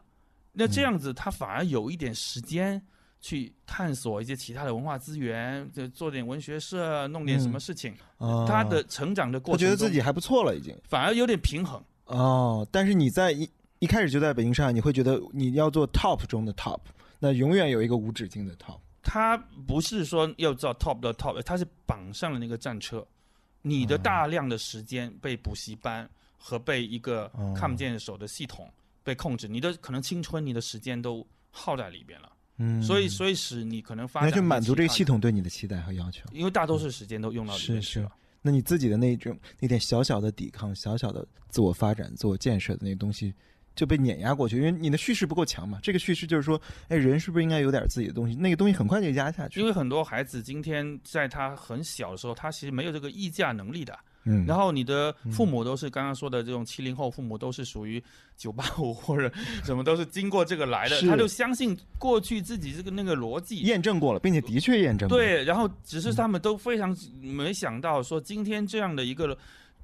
[0.52, 2.82] 那这样子，他反而有一点时间
[3.20, 7.94] 去探索一些其他的文化资源，就做点文学社，弄点什么事情。
[8.18, 11.84] 啊他的成长的过程我，觉得自己还不错了，已经反而有点平衡。
[12.06, 12.68] 哦。
[12.72, 16.80] 但是你在一一开始就在北京、上海，你会觉得你要做 top 中的 top，
[17.20, 18.78] 那永远有一个无止境的 top。
[19.02, 19.36] 他
[19.68, 23.06] 不是说要做 top 的 top，他是绑上了那个战车，
[23.62, 28.70] 你的哦大量的时间被补习班和被一个哦看不见手的系统
[29.04, 36.24] 被控制，你的可能青春、你的时间都耗在里边了，嗯，所以所以使你可能发展你要去满足这个系统对你的期待和要求。
[36.32, 38.10] 因为大多数时间都用到里面是是。
[38.42, 43.34] 那你自己的那种那点小小的抵抗、小小的自我发展、自我建设的那个东西
[43.74, 45.80] 就被碾压过去，因为你的叙事不够强嘛。
[45.82, 48.36] 这个叙事就是说，哎，人是不是应该有点自己的东西？
[48.36, 49.60] 那个东西很快就压下去。
[49.60, 53.98] 因为很多孩子今天在他很小的时候，他其实没有这个议价能力的。
[54.26, 58.02] 嗯，然后你的父母都是刚刚说的这种七零后父母，都是属于
[58.38, 59.32] 九八五 或者
[59.64, 63.58] 什么，都是经过这个来的，他就相信过去自己这个那个逻辑。
[63.58, 69.38] 验证过了，并且的确验证过。，对，然后只是他们都非常没想到说今天这样的一个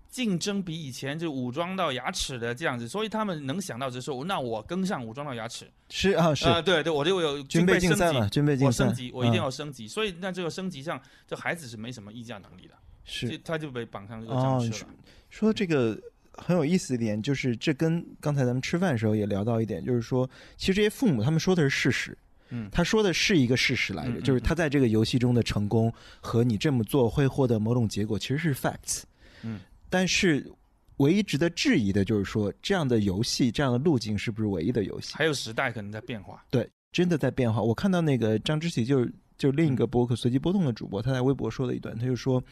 [0.09, 5.69] 竞争比以前就武装到牙齿的这样子，所以他们能想到就是说，那我跟上武装到牙齿。
[5.89, 9.43] 是啊，是、啊、对对，我就有军备竞赛嘛，军备竞赛，我升级，我一定嗯。
[9.43, 12.73] 要升级，所以那这个升级上，这孩子是没什么议价能力的，
[13.09, 14.93] 是他就被绑上这个哦你战车了。
[15.29, 15.99] 说这个
[16.31, 22.17] 很有意思一点，就是这跟刚才咱们吃饭的时候也聊到一点，就是说，其实这些父母他们说的是事实，
[22.49, 29.03] 嗯他说的是一个事实来着，就是他在这个游戏中的成功和你这么做会获得某种结果，其实是 facts。
[29.43, 30.49] 嗯，但是
[30.97, 35.13] 唯一值得质疑的就是说，这样的游戏、这样的路径是不是唯一的游戏？
[35.15, 36.43] 还有时代可能在变化。
[36.49, 37.61] 对真的在变化。
[37.61, 42.43] 我看到那个张之喜，就是就是另一个博客随机波动的主播，他在微博说了一段，他就说。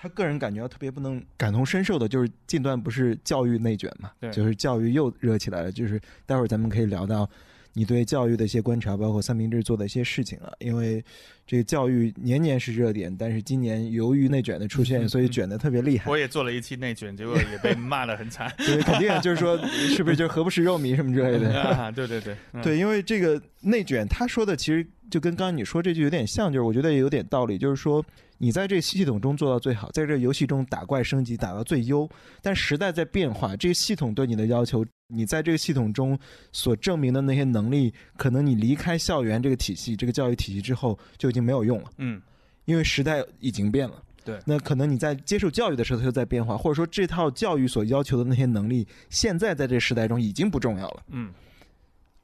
[0.00, 5.72] 他个人感觉到特别不能感同身受的，就是近段不是教育内卷嘛，对就是教育又热起来了。
[5.72, 7.28] 就是待会儿咱们可以聊到
[7.72, 10.52] 你对教育的一些观察，包括三明治做的一些事情了。
[10.60, 11.04] 因为
[11.46, 16.16] 这个教育年年是热点，但是今年由于内卷的出现，所以卷的特别厉害我。
[16.16, 18.52] 也做了一期内卷，结果也被骂得很惨。
[18.58, 21.60] 对，肯定就是说，是不是就是何不食肉糜什么之类的？
[21.60, 28.04] 啊，对对对，嗯，对，因为这个内卷，他说的其实就跟刚刚你说这句有点像，就是我觉得也有点道理，就是说
[28.38, 32.08] 你在这个系统中做到最好，在这个游戏中打怪升级打到最优，
[32.40, 36.18] 但时代在变化，这个系统对你的要求，你在这个系统中
[36.52, 42.22] 所证明的那些能力，可能你离开校园这个体系、这个教育体系之后就已经没有用了，嗯，
[42.64, 44.02] 因为时代已经变了。
[44.24, 51.02] 对那可能你在接受教育的时候，它就在变化，或者说这套教育所要求的那些能力，现在在这时代中已经不重要了。
[51.08, 51.32] 嗯，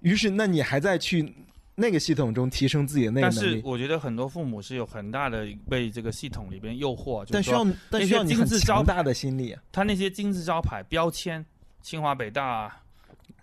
[0.00, 1.34] 于是，那你还在去
[1.74, 11.44] 那个系统中提升自己的那个但能力，但是我觉得很多父母是有很大的被这个系统里边诱惑，就是但需要但需要你很招强大的心力啊，他那些金字招牌标签，
[11.82, 12.82] 清华北大啊、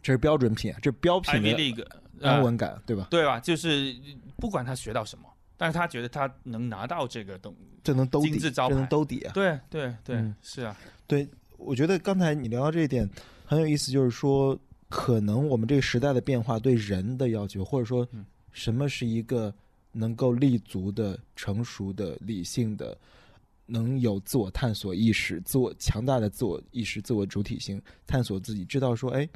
[0.02, 1.88] 这是标准品啊，这是标品的
[2.22, 3.08] 安呃，稳感，对吧？
[3.10, 3.40] 对吧？
[3.40, 3.96] 就是
[4.38, 5.26] 不管他学到什么，
[5.58, 9.34] 但是他觉得他能拿到这个东，这能兜底，金字招牌兜底啊。
[9.34, 13.10] 对对对，嗯是啊，对我觉得刚才你聊到这一点
[13.46, 14.58] 很有意思，就是说，
[14.92, 19.52] 可能我们这个时代的变化对人的要求，或者说嗯，什么是一个
[19.94, 22.96] 能够立足的、成熟的、理性的，
[23.66, 29.28] 能有自我探索意识、自我强大的自我意识、自我主体性，探索自己，知道说，哎，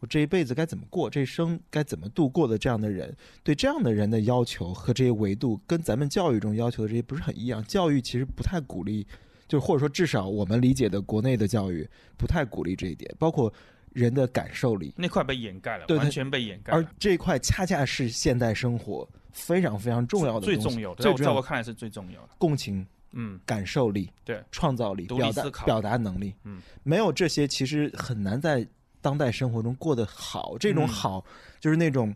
[0.00, 7.64] 我这一辈子该怎么过，这一生该怎么度过的这样的人，对这样的人的要求和这些维度，跟咱们教育中要求的这些不是很一样。
[7.64, 9.06] 教育其实不太鼓励。
[9.48, 13.50] 就是或者说至少我们理解的国内的教育不太鼓励这一点，包括
[13.92, 16.90] 人的感受力，那块被掩盖了，完全被掩盖而了。
[16.98, 22.30] 这一块恰恰是现代生活非常非常重要的最重要的，在我看来是最重要的。
[22.38, 24.42] 共情、嗯，感受力、对。
[24.50, 28.66] 创造力、表达表达能力，嗯，没有这些其实很难在
[29.00, 30.56] 当代生活中过得好。
[30.58, 30.88] 这种嗯。
[30.88, 31.24] 好
[31.60, 32.14] 就是那种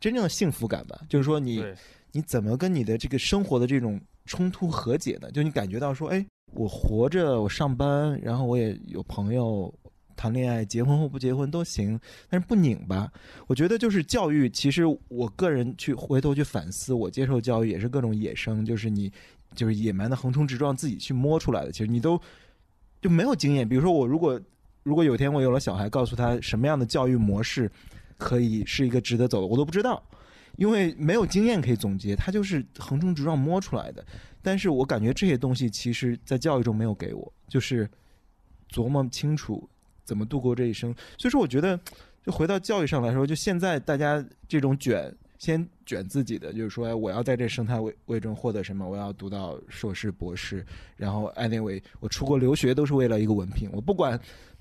[0.00, 1.74] 真正的幸福感吧，就是说你对，
[2.12, 5.30] 你怎么跟你的这个生活的这种冲突和解呢？
[5.32, 9.72] 就你感觉到说，哎，我活着，我上班，然后我也有朋友
[10.18, 13.08] 谈恋爱，结婚或不结婚都行，但是不拧巴。
[13.46, 19.12] 我觉得就是教育，其实我个人去回头去反思，我接受教育也是各种野生，就是你
[19.54, 21.70] 就是野蛮的横冲直撞，自己去摸出来的。
[21.70, 22.20] 其实你都
[23.00, 23.68] 就没有经验。
[23.68, 24.40] 比如说我如果
[24.82, 27.70] 如果有一天我有了小孩，告诉他什么样的教育模式
[28.16, 30.02] 可以是一个值得走的，我都不知道。
[30.56, 34.04] 因为没有经验可以总结，他就是横冲直撞摸出来的。
[34.42, 37.88] 但是我感觉这些东西其实，在教育中没有给我，就是
[38.72, 39.68] 琢磨清楚
[40.08, 40.94] 怎么度过这一生。
[41.18, 41.78] 所以说，我觉得
[42.24, 48.88] 就回到教育上来说，就现在大家这种卷，先卷自己的，就是说，哎，我要在这生态位位中获得什么？
[48.88, 50.64] 我要读到硕士、博士，
[50.96, 54.18] 然后 anyway，我出国留学都是为了一个文凭，我不管。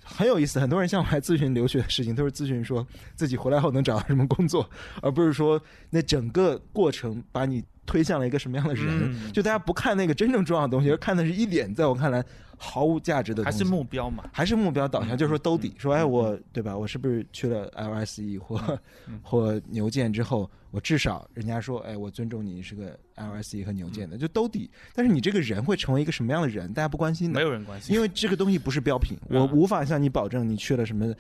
[0.08, 4.68] 很有意思，很多人向我来咨询留学的事情，都是咨询说自己回来后能找到什么工作，
[5.02, 8.86] 而不是说那整个过程把你推向了一个什么样的人。
[8.90, 12.24] 嗯就大家不看那个真正重要的东西，而看的是一点在我看来
[12.58, 13.58] 毫无价值的东西。
[13.60, 14.24] 还是目标嘛。
[14.32, 16.76] 还是目标导向，嗯就是说兜底，嗯说哎嗯我对吧？
[16.78, 24.70] 我是不是去了 LSE 或嗯 或牛剑之后，我至少人家说哎我尊重你是个 LSE 和牛剑的，就兜底。
[24.94, 31.12] 但是你这个人会成为一个什么样的人，大家不关心的没，有人关心，因为这个东西不是标品，嗯我无法向你保证你去了什么。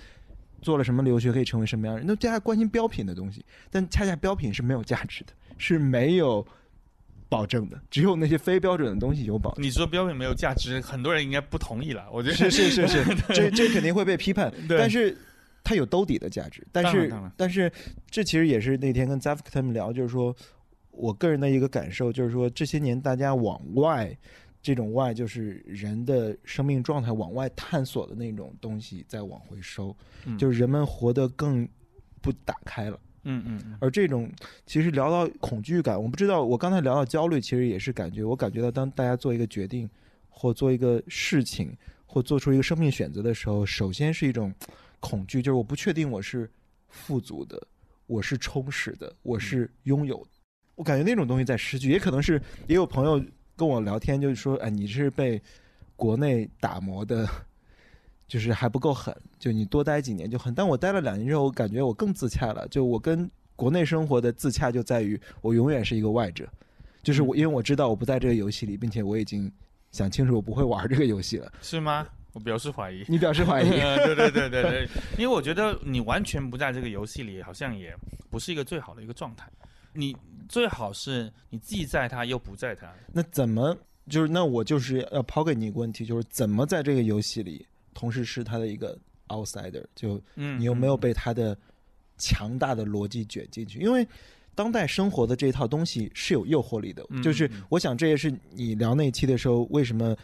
[0.60, 2.08] 做了什么留学可以成为什么样的人？
[2.08, 6.46] 那大家关心标品的东西，但恰恰标品是没有价值的，是没有
[7.30, 9.64] 保证的，只有那些非标准的东西有保证。
[9.64, 12.08] 你说标品没有价值，很多人应该不同意了。
[12.12, 15.16] 我觉得是是是是， 这这肯定会被批判，但是
[15.68, 16.66] 它有兜底的价值。
[16.72, 17.72] 但是但是
[18.10, 20.34] 这其实也是那天跟 Zaf 他们聊，就是说
[20.92, 24.18] 我个人的一个感受，就是说这些年大家往外。
[24.60, 31.66] 这种外就是人的生命状态往外探索的那种东西在往回收，嗯就是人们活得更
[32.22, 33.00] 不打开了。
[33.24, 34.30] 嗯嗯嗯，而这种
[34.66, 39.90] 其实聊到恐惧感，我不知道，我刚才聊到焦虑，其实也是感觉，我感觉到当大家做一个决定，
[40.28, 41.72] 或做一个事情，
[42.06, 44.54] 或做出一个生命选择的时候，首先是一种
[45.00, 46.50] 恐惧，就是我不确定我是
[46.90, 47.62] 富足的，
[48.06, 50.30] 我是充实的，我是拥有的。
[50.76, 53.24] 我感觉那种东西在失去，也可能是也有朋友
[53.56, 55.42] 跟我聊天，就是说，哎，你是被
[55.96, 57.28] 国内打磨的。
[58.28, 60.54] 就是还不够狠，就你多待几年就狠。
[60.54, 62.68] 但我待了两年之后，我感觉我更自洽了。
[62.68, 66.46] 就我跟国内生活的自洽就在于，我永远是一个外者，
[67.02, 69.50] 就是我因为我知道我不在这个游戏里，并且我已经
[69.94, 71.50] 想清楚我不会玩这个游戏了。
[71.62, 72.06] 是吗？
[72.38, 73.04] 我表示怀疑。
[73.08, 73.70] 你表示怀疑？
[73.82, 77.96] 呃对对对对对，因为我觉得你完全不在这个游戏里，好像也
[78.30, 79.50] 不是一个最好的一个状态。
[79.94, 80.16] 你
[80.48, 82.94] 最好是你既在它又不在它。
[83.12, 83.76] 那怎么
[84.08, 88.96] 就是那我就是要抛给你一个问题，就是怎么在这个游戏里同时是他的一个
[89.30, 89.84] outsider？
[89.96, 91.58] 就嗯，你有没有嗯被他的
[92.20, 93.80] 强大的逻辑卷进去？
[93.80, 94.08] 因为
[94.54, 100.16] 当代生活的这套东西是有诱惑力的，嗯就是我想这也是你聊那一期的时候，为什么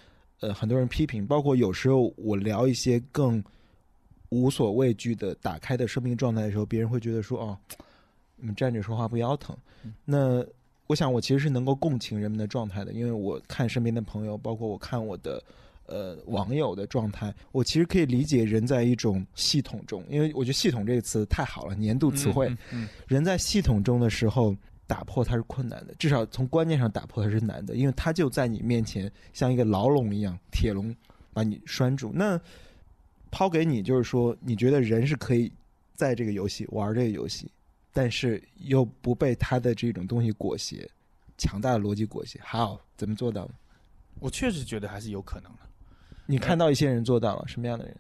[0.44, 3.44] 呃很多人批评，包括有时候我聊一些更
[4.30, 7.58] 无所畏惧的打开的生命状态的时候，别人会觉得说哦，
[8.36, 9.56] 你们站着说话不腰疼。
[9.84, 10.46] 嗯那
[10.88, 15.42] 我想我其实是能够共情人们的状态的，因为我看身边的朋友，包括我看我的。
[15.86, 22.48] 呃，网友的状态，我其实可以理解人在一种系统中，因为我觉得“系统”这个词太好了，年度词汇。
[22.48, 24.56] 嗯嗯人在系统中的时候，
[24.86, 30.96] 打破它是困难的，至少从观念上打破它是难的，因为它就在你面前像一个牢笼一样，铁笼
[31.32, 32.12] 把你拴住。
[32.14, 32.40] 那
[33.32, 35.52] 抛给你就是说，你觉得人是可以
[35.94, 37.50] 在这个游戏玩这个游戏，
[37.92, 40.88] 但是又不被他的这种东西裹挟，
[41.38, 42.40] 强大的逻辑裹挟。
[42.44, 43.50] 好，怎么做到？
[44.20, 45.60] 我确实觉得还是有可能的。
[46.26, 47.98] 你看到一些人做到了，什么样的人？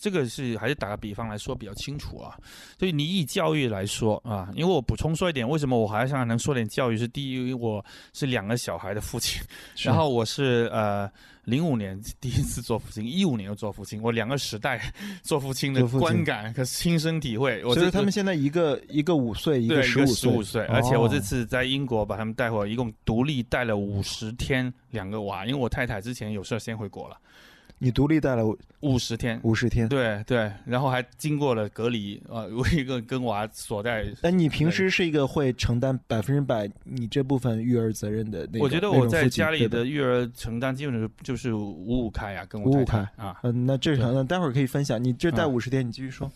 [0.00, 2.36] 这个是还是打个比方来说比较清楚啊。
[2.78, 6.96] 所以你以教育来说啊，因为我补充说一点，为什么我还想能说点教育？
[6.96, 9.42] 是第一，我是两个小孩的父亲，
[9.84, 11.10] 然后我是呃
[11.44, 14.80] 零五年第一次做父亲，一五年又做父亲，我两个时代
[15.22, 17.62] 做父亲的观感和亲身体会。
[17.64, 27.16] 我觉得他们现在一个一个五岁，一个十五十五岁，而且我这次在英国把他们带回来，一共独立带了五十天两个娃，因为我太太之前有事先回国了。
[27.78, 28.42] 你独立带了
[28.80, 34.06] 五十天，五十天，对对，然后还经过了隔离啊，我一个跟娃所在。
[34.22, 38.60] 那你平时是一个会承担百分之百你这部分育儿责任的那？
[38.60, 43.38] 我觉得我在家里的育儿承担基本上就是五五开呀，跟我五五开啊。
[43.42, 45.02] 嗯，那这那待会儿可以分享。
[45.02, 46.30] 你这带五十天，你继续说。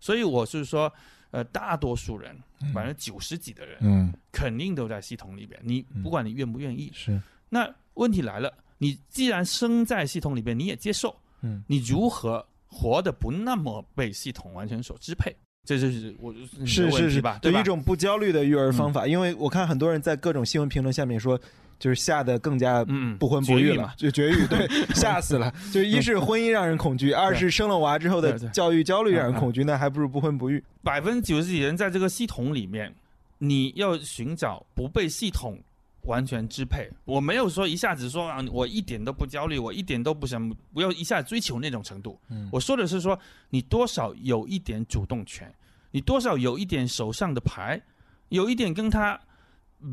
[0.00, 0.92] 所以我是说，
[1.30, 2.36] 呃，大多数人，
[2.74, 5.58] 百分之九十几的人，嗯，肯定都在系统里边。
[5.62, 7.18] 你不管你愿不愿意，是。
[7.48, 8.52] 那问题来了。
[8.84, 15.34] 你既然生在系统里边，你也接受，嗯，你如何活得不那么被系统完全所支配？
[15.64, 16.34] 这就是我
[16.66, 17.38] 是是是吧？
[17.40, 19.06] 对一种不焦虑的育儿方法。
[19.06, 21.40] 因为我看很多人在各种新闻评论下面说，
[21.78, 22.84] 就是吓得更加
[23.18, 25.50] 不婚不育了，就绝育，对， 吓死了。
[25.72, 30.62] 就一是婚姻让人恐惧，二是生了娃之后的教育焦虑让人恐惧，那还不如不婚不育。
[30.82, 32.94] 百分之九十几人在这个系统里面，
[33.38, 35.58] 你要寻找不被系统。
[36.04, 42.18] 完全支配，我没有说一下子说啊，我一点都不焦虑，我一点都不想不要一下追求那种程度。
[42.28, 43.18] 嗯，我说的是说
[43.50, 45.52] 你多少有一点主动权，
[45.90, 47.80] 你多少有一点手上的牌，
[48.28, 49.18] 有一点跟他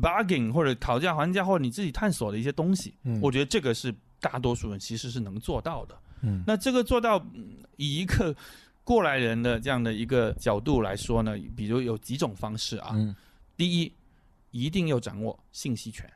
[0.00, 2.94] bargain 或者讨价还价或者你自己探索的一些东西。
[3.04, 5.98] 嗯，我觉得这个是大多数人其实是能做到的。
[6.20, 7.24] 嗯，那这个做到
[7.76, 8.34] 以一个
[8.84, 12.90] 过来人的这样的一个角度来说呢，比如有几种方式啊。
[12.92, 13.14] 嗯，
[13.56, 13.92] 第一。
[14.52, 16.08] 一定要掌握信息权，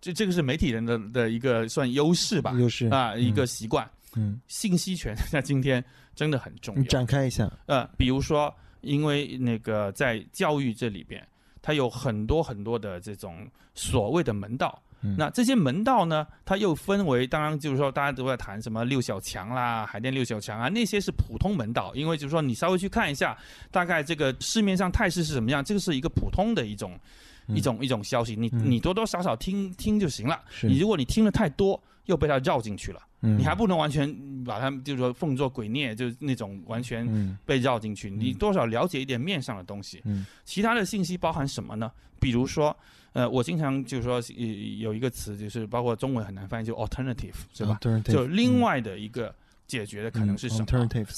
[0.00, 2.52] 这这个是媒体人的的一个算优势吧？
[2.58, 3.88] 优势啊，一个习惯。
[4.16, 5.84] 嗯，信息权 在今天
[6.16, 6.80] 真的很重要。
[6.80, 7.48] 你展开一下。
[7.66, 11.24] 呃，比如说，因为那个在教育这里边，
[11.62, 14.82] 它有很多很多的这种所谓的门道。
[15.16, 21.94] 那这些门道呢，它又分为，当然就是说，大家都在谈什么六小强啦、海淀六小强啊，那些是普通门道。
[21.94, 23.38] 因为就是说，你稍微去看一下，
[23.70, 26.98] 大概这个市面上态势是什么样，这个是一个普通的一种。
[27.54, 30.40] 一种一种消息，你你多多少少听听就行了。
[30.62, 34.12] 你如果你听的太多，又被他绕进去了，你还不能完全
[34.44, 38.10] 把他就是说奉作鬼孽，就是那种完全被绕进去。
[38.10, 40.02] 你多少了解一点面上的东西。
[40.44, 41.90] 其他的信息包含什么呢？
[42.18, 42.76] 比如说，
[43.12, 44.20] 呃，我经常就是说
[44.78, 47.78] 有一个词，就是包括中文很难翻译，就 alternative 是吧？
[48.12, 49.32] 就另外的一个
[49.66, 50.66] 解决的可能是什么？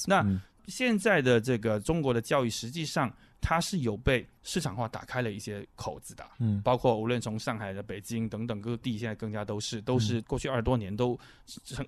[0.06, 3.12] 那现在的这个中国的教育，实际上。
[3.43, 11.18] 它是有被市场化打开了一些口子的，嗯，包括无论从上海的、北京等等各地，现在更加都是都是过去二十多年都，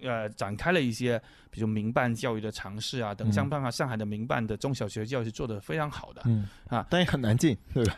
[0.03, 1.19] 呃，展开了一些
[1.51, 7.97] 比如民办教育的尝试啊等，像办法上海的民办的中小学教育是做的非常好的，嗯啊，但也很难进，对吧？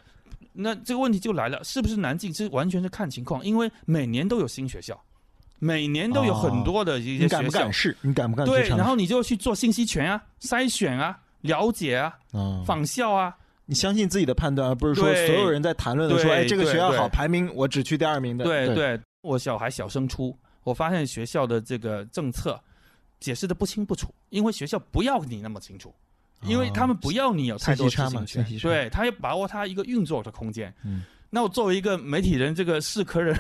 [0.53, 2.31] 那这个问题就来了，是不是难进？
[2.31, 5.03] 这完全是看情况，因为每年都有新学校，
[5.59, 7.97] 每年都有很多的一些学校，你敢不敢试？
[8.03, 8.69] 你敢不敢对？
[8.69, 12.19] 然后你就去做信息权啊、筛选啊、了解啊、
[12.67, 13.35] 仿效啊。
[13.67, 18.45] 你相信自己的判断，而不是说所有人在谈论的说，哎，这个学校好，排名我只去第二名的。
[18.45, 22.59] 对对，我小孩小升初，我发现学校的这个政策
[23.19, 25.93] 解释的不清不楚，因为学校不要你那么清楚，
[26.43, 30.73] 因为他们不要你有太多知情权，对他要把握他一个运作的空间。
[31.29, 33.37] 那我作为一个媒体人，这个是可忍，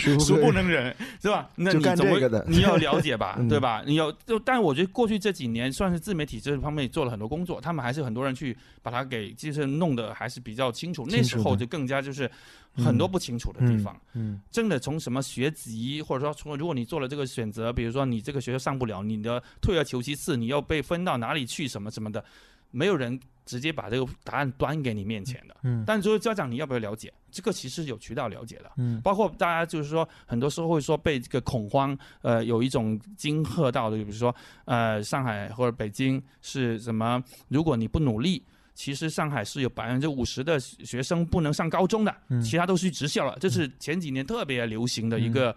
[0.00, 1.48] 孰不能忍，是吧？
[1.56, 3.82] 那你怎么你要了解吧， 对吧？
[3.84, 11.04] 你要就，但我觉得过去这几年算是自媒体这方面做了很多工作，他们还是很多人去把它给就是弄得还是比较清楚。
[11.08, 12.30] 那时候就更加就是
[12.76, 14.00] 很多不清楚的地方。
[14.14, 22.24] 嗯，真的从什么学籍，或者说从如果你做了这个选择，比如说你这个学校上不了，你的退而求其次，你要被分到哪里去，什么什么的。
[22.70, 27.12] 没有人直接把这个答案端给你面前的，嗯，但作为家长，你要不要了解？
[27.30, 37.22] 这个其实有渠道了解的，嗯，包括大家就是说，很多时候会说被这个恐慌，呃，有一种惊吓到的，比如说，呃，上海或者北京是什么？
[37.48, 38.42] 如果你不努力，
[38.74, 43.36] 其实上海是有百分之五十的学生不能上高中的，其他都去职校了。
[43.40, 45.54] 这是前几年特别流行的一个，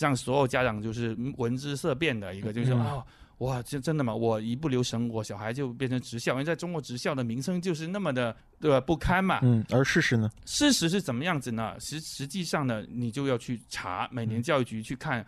[0.00, 3.04] 让所有家长就是闻之色变的一个，就是啊。
[3.42, 4.14] 哇，这真的吗？
[4.14, 9.40] 我一不留神，我小孩就变成职校，因为在中国职校的名声就是那么的对吧不堪嘛。
[9.42, 10.30] 嗯，而事实呢？
[10.44, 11.74] 事实是怎么样子呢？
[11.80, 15.26] 实实际上呢，你就要去查，每年教育局去看。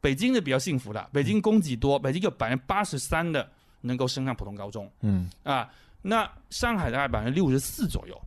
[0.00, 3.46] 北京的比较幸福的，北京供给多，北京有百分之八十三的
[3.82, 4.90] 能够升上普通高中。
[5.02, 8.18] 嗯啊，那上海大概百分之六十四左右。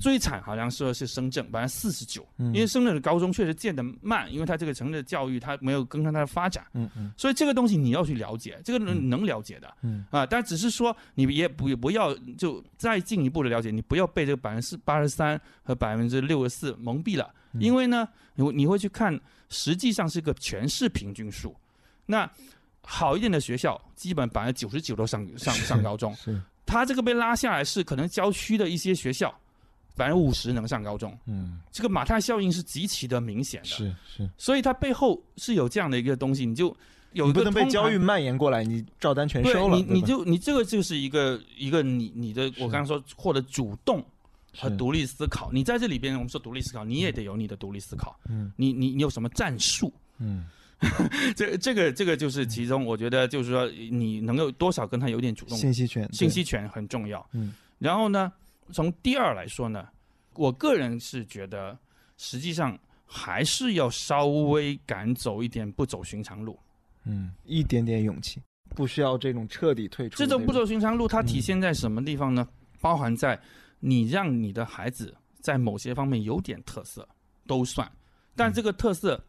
[0.00, 10.04] 最惨好像说是深圳百分之四十九，因为深圳的高中确实建得慢，因为它这个城市的教育它没有跟上它的发展，嗯嗯，所以这个东西你要去了解，这个能能了解的，嗯。
[10.10, 19.18] 啊，但只是说你也不也不要就再进一步的了解，你不要被这个百分之八十三和百分之六十四蒙蔽了，因为呢，你你会去看，
[19.48, 21.56] 实际上是个全市平均数，
[22.06, 22.30] 那
[22.82, 29.34] 好一点的学校基本百分之九十九都上上上高中，是，它这个被拉下来是可能郊区的一些学校。
[29.94, 36.74] 百分之五十能上高中，嗯，这个马太效应是极其的明显的，是是，所以它背后是有这样的一个东西，你就
[37.12, 44.02] 有一个不能被教育蔓延过来，你照单全收了，你你就你这个就是一个一个你你的我刚刚说获得主动
[44.56, 50.46] 和独立思考，你在这里边我们说独立思考，你也得有你的独立思考，嗯，你你你有什么战术，嗯，
[51.36, 58.32] 这这个这个就是其中我觉得就是说你能够多少跟他有点主动信息权，信息权很重要，嗯，然后呢？
[58.70, 59.88] 从第二来说呢，
[60.34, 61.78] 我个人是觉得，
[62.16, 66.58] 实际上还是要稍微敢走一点，不走寻常路。
[67.04, 68.40] 嗯，一点点勇气，
[68.70, 70.16] 不需要这种彻底退出。
[70.16, 72.46] 这种不走寻常路，它体现在什么地方呢？
[72.80, 73.40] 包含在
[73.80, 77.08] 你让你的孩子在某些方面有点特色
[77.46, 77.90] 都算，
[78.36, 79.22] 但这个特色，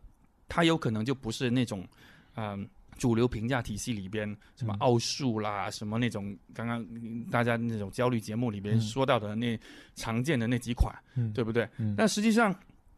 [0.47, 1.87] 它有可能就不是那种，
[2.35, 2.67] 嗯。
[2.97, 6.85] 主流评价体系里边，什么奥数啦，什么那种刚刚
[7.29, 9.59] 大家那种焦虑节目里边说到的那
[9.95, 10.93] 常见的那几款，
[11.33, 11.67] 对不对？
[11.97, 12.53] 但实际上，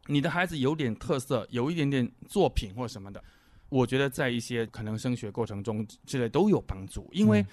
[0.08, 3.24] 你的孩子有点特色，有一点点作品或什么的，
[3.70, 7.10] 我觉得在一些可能升学过程中之类都有帮助。
[7.12, 7.46] 因为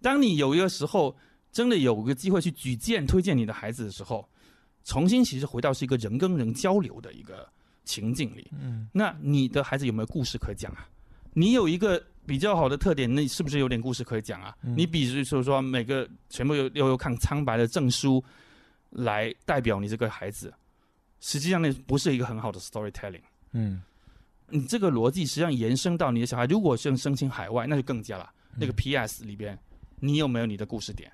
[0.00, 1.16] 当你有一个时候
[1.50, 4.28] 真的有个机会去举荐推荐你的孩子的时候，
[4.84, 7.50] 重新其实回到是一个人跟人交流的一个
[7.84, 8.48] 情境里。
[8.52, 10.88] 嗯，那你的孩子有没有故事可讲啊？
[11.38, 14.52] 你有一个比较好的特点，那是不是有点故事可以讲啊？
[14.60, 18.22] 你比如说说每个全部有又有看苍白的证书
[18.90, 20.52] 来代表你这个孩子，
[21.20, 23.22] 实际上那不是一个很好的 storytelling。
[23.52, 23.80] 嗯，
[24.48, 28.28] 你这个逻辑实际上延伸到你的小孩，如果是申请海外，那就更加了。
[28.56, 29.24] 那个 P.S.
[29.24, 29.56] 里边，
[30.00, 31.08] 你有没有你的故事点？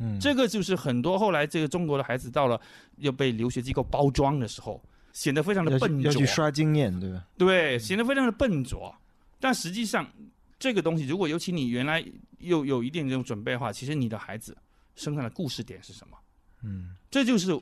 [0.00, 2.60] 嗯，这个就是很多后来这个中国的孩子到了
[2.96, 7.24] 要被留学机构包装的时候，显得非常的笨拙，要去刷经验，对吧？
[7.38, 8.92] 对，显得非常的笨拙。
[9.40, 10.10] 但实际上，
[10.58, 12.04] 这个东西如果尤其你原来
[12.38, 14.56] 又有一定这种准备的话，其实你的孩子
[14.96, 16.18] 身上的故事点是什么？
[16.62, 17.52] 嗯，这就是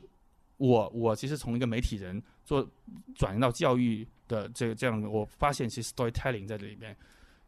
[0.56, 2.66] 我我其实从一个媒体人做
[3.14, 6.96] 转到教育的这这样的，我发现其实 storytelling 在这里边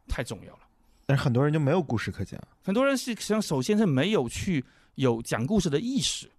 [0.07, 0.59] 太重要了。
[1.07, 4.63] 但是很多人就没有故事可讲，很多人是实际上首先是没有去
[4.93, 6.29] 有讲故事的意识，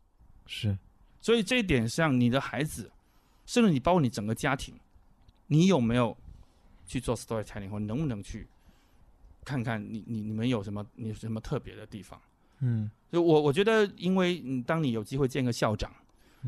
[0.47, 0.79] 是，
[1.21, 2.89] 所以这一点上，你的孩子，
[3.47, 4.73] 甚至你包括你整个家庭，
[5.49, 6.17] 你有没有？
[6.91, 8.49] 去做 storytelling 或能不能去
[9.45, 12.21] 看看你你你们有什么你有什么特别的地方？
[12.59, 15.89] 嗯，就我我觉得，因为当你有机会见个校长，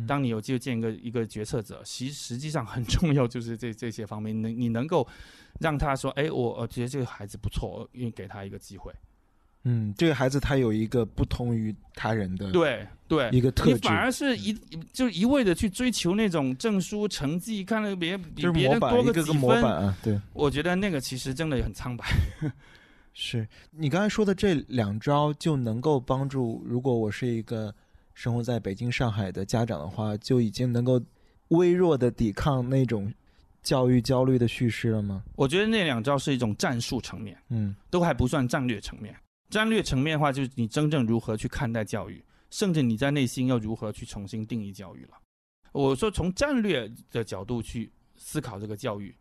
[0.05, 5.07] 当你有机会见一个一个决策者，其实际上很重要，就是这这些方面，能你能够
[5.61, 8.93] 让他说，哎，我我觉得这个孩子不错，愿意给他一个机会。
[9.64, 14.52] 嗯，这个孩子他有一个不同于他人的对对一个特质，你反而是一
[14.92, 19.96] 就一味的去追求那种证书成绩，看了别比别人多个几分啊。
[20.02, 22.04] 对，我觉得那个其实真的很苍白。
[23.14, 27.72] 是你刚才说的这两招就能够帮助，如果我是一个
[28.14, 31.00] 生活在北京、上海的家长的话，就已经能够
[31.48, 33.12] 微弱的抵抗那种
[33.62, 35.22] 教育焦虑的叙事了吗？
[35.36, 39.14] 我觉得那两招是一种战术层面，嗯，都还不算战略层面。
[39.53, 45.18] 战略层面的话，就是你真正如何去看待教育，甚至你在内心要如何去重新定义教育了。
[45.72, 49.14] 我说从战略的角度去思考这个教育，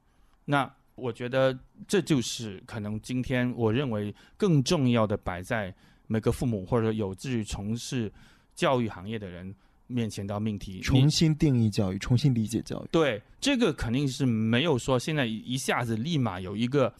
[0.45, 5.75] 那我觉得这就是可能今天我认为更重要的摆在
[6.07, 8.09] 每个父母或者有志于从事
[8.55, 9.53] 教育行业的人
[9.87, 12.87] 面前的命题：重新定义教育，重新理解教育。
[12.89, 16.95] 对，这个肯定是没有说现在一下子立马有一个。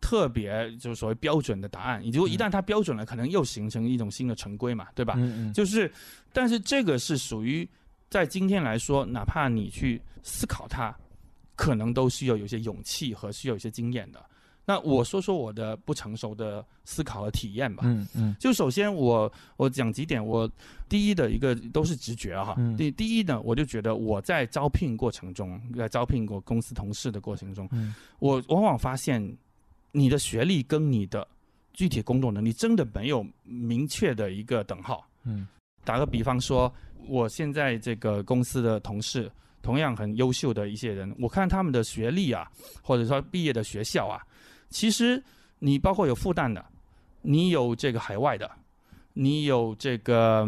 [0.00, 5.14] 特别就是所谓标准的答案，如果一旦它标准了，可能又形成一种新的成规嘛，对吧？
[5.18, 5.52] 嗯嗯。
[5.52, 5.92] 就是，
[6.32, 7.68] 但是这个是属于
[8.08, 10.96] 在今天来说，哪怕你去思考它，
[11.54, 14.24] 可能都需要有些勇气和需要有些经验的。
[14.64, 17.82] 那我说说我的不成熟的思考和体验吧。
[17.86, 18.34] 嗯嗯。
[18.40, 20.50] 就首先我我讲几点，我
[20.88, 22.56] 第一的一个都是直觉哈。
[22.76, 27.68] 第第一呢，我就觉得我在招聘过程中，在招聘过公司同事的过程中，
[28.18, 29.22] 我往往发现。
[29.92, 31.26] 你的学历跟你的
[31.72, 35.06] 具体工作能力真的没有明确的一个等号。
[35.24, 35.46] 嗯
[35.82, 36.72] 打个比方说，
[37.08, 39.30] 我现在这个公司的同事，
[39.62, 42.50] 同样很优秀的一些人，我看他们的学历啊，
[42.82, 44.20] 或者说毕业的学校啊，
[44.68, 45.22] 其实
[45.58, 46.62] 你包括有复旦的，
[47.22, 48.50] 你有这个海外的，
[49.14, 50.46] 你有这个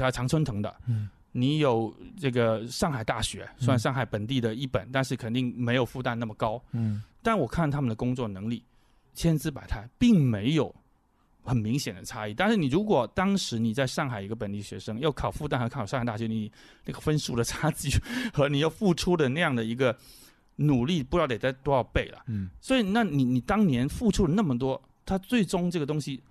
[0.00, 6.62] 啊常春藤的，嗯你有这个上海大学，虽然上海本地的一本，但是肯定没有复旦那么高。
[6.72, 8.64] 嗯但我看他们的工作能力
[9.14, 10.74] 千姿百态，并没有
[11.42, 12.34] 很明显的差异。
[12.34, 16.50] 但是你如果当时你在上海一个本地学生要考复旦和考上海大学，你
[16.84, 17.90] 那个分数的差距
[18.32, 19.96] 和你要付出的那样的一个
[20.56, 22.22] 努力，不知道得在多少倍了。
[22.26, 26.22] 嗯所以，那你你当年付出了那么多，它最终这个东西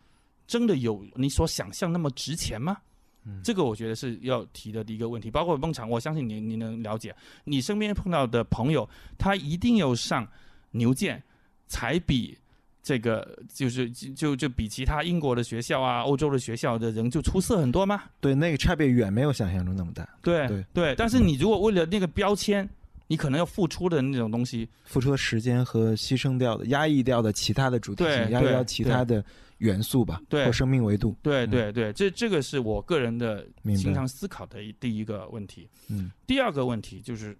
[0.48, 2.78] 真的有你所想象那么值钱吗？
[3.24, 5.30] 嗯这个我觉得是要提的第一个问题。
[5.30, 10.28] 包括孟尝，我相信你你能了解，你身边碰到的朋友，他一定要上
[10.72, 11.22] 牛剑，
[11.68, 12.36] 才比
[12.84, 18.04] 这个就是就就就比其他英国的学校啊、欧洲的学校的人就出色很多吗？
[18.20, 22.68] 对，那个差别远没有想象中那么大，对对但是你如果为了那个标签，
[23.08, 29.24] 你可能要付出的那种东西，付出的时间和牺牲掉的、压抑掉的其他的主题性，压抑掉其他的
[29.60, 31.16] 元素吧，对或生命维度。
[31.22, 33.46] 对对对，这这个是我个人的
[33.78, 35.70] 经常思考的一第一个问题。
[35.90, 37.38] 嗯第二个问题就是，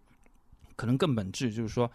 [0.76, 1.90] 可能更本质，就是说，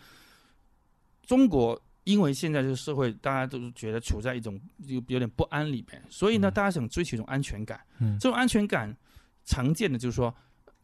[1.27, 6.53] 中国因为现在这个社会，大家都是觉得处在一种有有点不安里面，所以呢，嗯。
[6.53, 7.81] 大家想追求一种安全感。
[7.99, 8.17] 嗯。
[8.21, 8.97] 这种安全感，
[9.45, 10.33] 常见的就是说，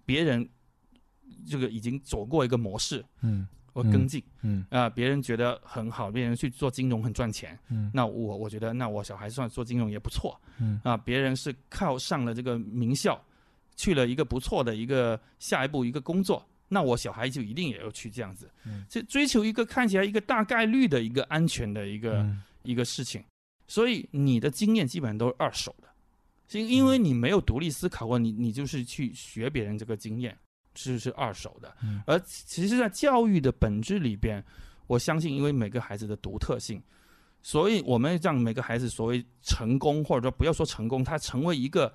[0.04, 0.46] 别人
[1.48, 3.46] 这个已经走过一个模式，嗯。
[3.72, 4.66] 我跟进嗯。
[4.68, 7.88] 啊、别人觉得很好，别人去做金融很赚钱，嗯。
[7.94, 10.36] 那我我觉得，那我小孩算做金融也不错。
[10.58, 10.80] 嗯。
[10.82, 13.24] 啊，别人是靠上了这个名校，
[13.76, 18.84] 去了一个不错的一个下一步一个工作，那我小孩就一定也要去这样子，嗯。
[18.88, 22.42] 这追求一个看起来一个大概率的一个安全的一个、嗯。
[22.64, 23.24] 一个事情，
[23.66, 25.88] 所以你的经验基本上都是二手的，
[26.46, 30.38] 是因为你没有独立思考过，你你就是去学别人这个经验，
[30.76, 32.00] 是是二手的，嗯。
[32.06, 34.44] 而其实，在教育的本质里边，
[34.86, 36.80] 我相信，因为每个孩子的独特性，
[37.42, 41.92] 所以我们让每个孩子所谓成功，或者说不要说成功，他成为一个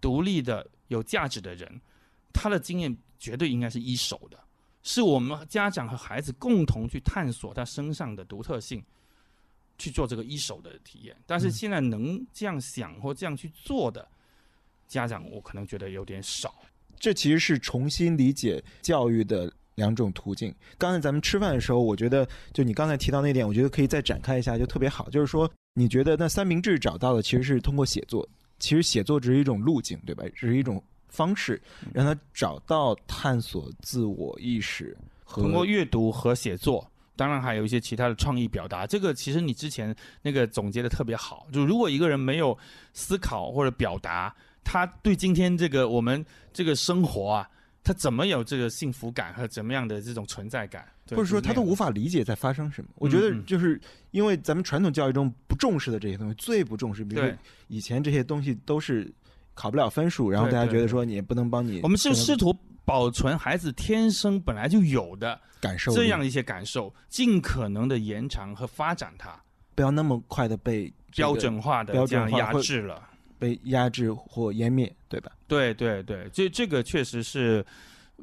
[0.00, 1.78] 独立的、有价值的人，
[2.32, 4.38] 他的经验绝对应该是一手的，
[4.82, 8.82] 是我们家长和孩子共同去探索他身上的独特性，
[9.78, 11.16] 去做这个一手的体验。
[11.26, 14.06] 但是嗯现在能这样想或这样去做的
[14.86, 16.54] 家长，我可能觉得有点少。
[16.98, 20.54] 这其实是重新理解教育的两种途径。
[20.78, 25.10] 刚才咱们吃饭的时候，我觉得就你刚才提到那点，我觉得可以再展开一下，就特别好。
[25.10, 28.26] 就是说，你觉得那三明治找到的其实是通过写作，
[28.58, 30.24] 其实写作只是一种路径，对吧？
[30.34, 30.82] 只是一种
[31.16, 31.60] 方式，
[31.94, 34.94] 让他找到探索自我意识
[35.24, 36.86] 和通过阅读和写作，
[37.16, 38.86] 当然还有一些其他的创意表达。
[38.86, 42.56] 这个其实你之前那个总结的特别好，就如果一个人没有
[42.92, 47.48] 思考或者表达，他对今天这个我们这个生活啊，
[47.82, 52.90] 他怎么有这个幸福感和怎么样的这种存在感，或者说他都无法法理解在发生什么。
[52.96, 57.22] 我觉得就是因为咱们传统教育中不重视的这些东西，最不重视，比如。
[57.68, 59.12] 以前这些东西都是
[59.56, 69.36] 考不了分数，然后大家觉得说你不能帮你，我们是试图保存孩子天生本来就有的感受这样一些感受，尽可能的延长和发展它，
[69.74, 73.02] 不要那么快的被标准化的标这样压准化或制了。
[73.38, 75.30] 被压制或湮灭，对吧？
[75.46, 77.62] 对对对，这这个确实是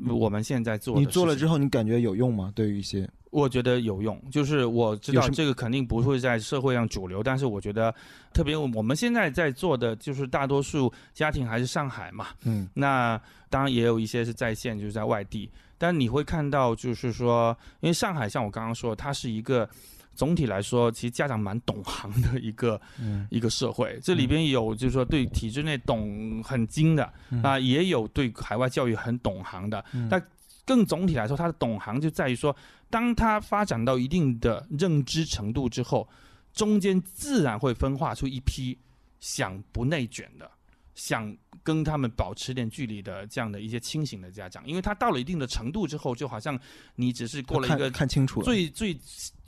[0.10, 1.00] 我们现在做的。
[1.00, 2.52] 你做了之后，你感觉有用吗？
[2.56, 7.94] 对于一些我觉得有用，就是我知道这个肯定不会在社会上主流，但是我觉得，
[8.32, 13.20] 特别我们现在在做的，就是大多数家庭还是上海嘛，嗯那
[13.50, 19.68] 当然也有一些是在线，就是在外地，但你会看到，就是说，因为上海像我刚刚说，它是一个
[20.16, 23.28] 总体来说，其实家长蛮懂行的一个嗯。
[23.30, 27.42] 一个社会，这里边有就是说对体制内懂很精的嗯。
[27.42, 30.08] 啊，也有对海外教育很懂行的，嗯。
[30.10, 30.22] 那
[30.66, 32.56] 更总体来说，他的懂行就在于说，
[32.90, 36.08] 当他发展到一定的认知程度之后，
[36.54, 38.78] 中间自然会分化出一批
[39.20, 40.50] 想不内卷的，
[40.96, 46.60] 想跟他们保持点距离的这样的一些清醒的家长，因为他到了一定的程度之后，就好像
[46.96, 48.98] 你只是过了一个看清楚了，最最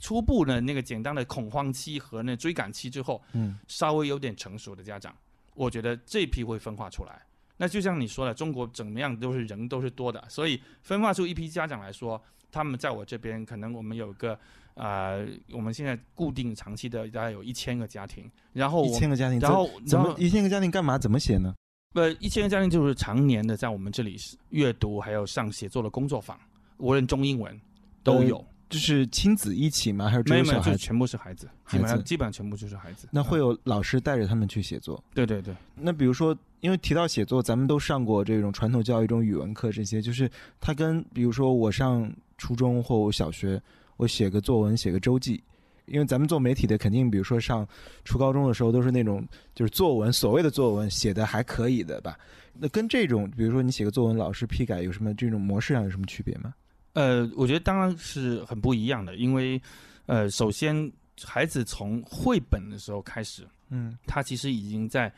[0.00, 5.16] 初步的那个简单的恐慌期和那追赶期之后，嗯稍微有点成熟的家长，
[5.54, 7.22] 我觉得这批会分化出来。
[7.58, 14.38] 那就像你说的，中国怎么样都是人都是多的，所以分化出一批家长来说，他们在我这边可能我们有个
[14.76, 20.96] 呃，我们现在固定长期的大概有一千个家庭，然后一千个家庭，然后怎么一千个家庭干嘛？
[20.96, 21.54] 怎么写呢？
[21.94, 24.16] 呃一千个家庭就是常年的在我们这里
[24.50, 26.38] 阅读还有上写作的工作坊，
[26.76, 27.60] 无论中英文
[28.02, 28.44] 都有。
[28.68, 30.10] 就是亲子一起吗？
[30.10, 30.60] 还是只没有没有？
[30.60, 33.08] 就全部是孩子，基本孩子上基本上全部就是孩子。
[33.12, 35.00] 那会啊有老师带着他们去写作。
[35.14, 40.28] 对对对，那比如说，因为提到写作，咱们都上过这种传统教育中语文课，这些就是
[40.60, 43.62] 它跟比如说我上初中或我小学，
[43.96, 45.42] 我写个作文，写个周记。
[45.86, 47.64] 因为咱们做媒体的，肯定比如说上
[48.04, 49.24] 初高中的时候，都是那种
[49.54, 52.18] 就是作文，所谓的作文写的还可以的吧？
[52.52, 56.52] 那跟这种，比如说你写个作文，老师批改，有什么这种模式上有什么区别吗？
[56.94, 59.62] 呃，我觉得当然是很不一样的，因为
[60.06, 60.90] 呃，首先
[61.22, 65.12] 孩子从绘本的时候开始，嗯他其实已经在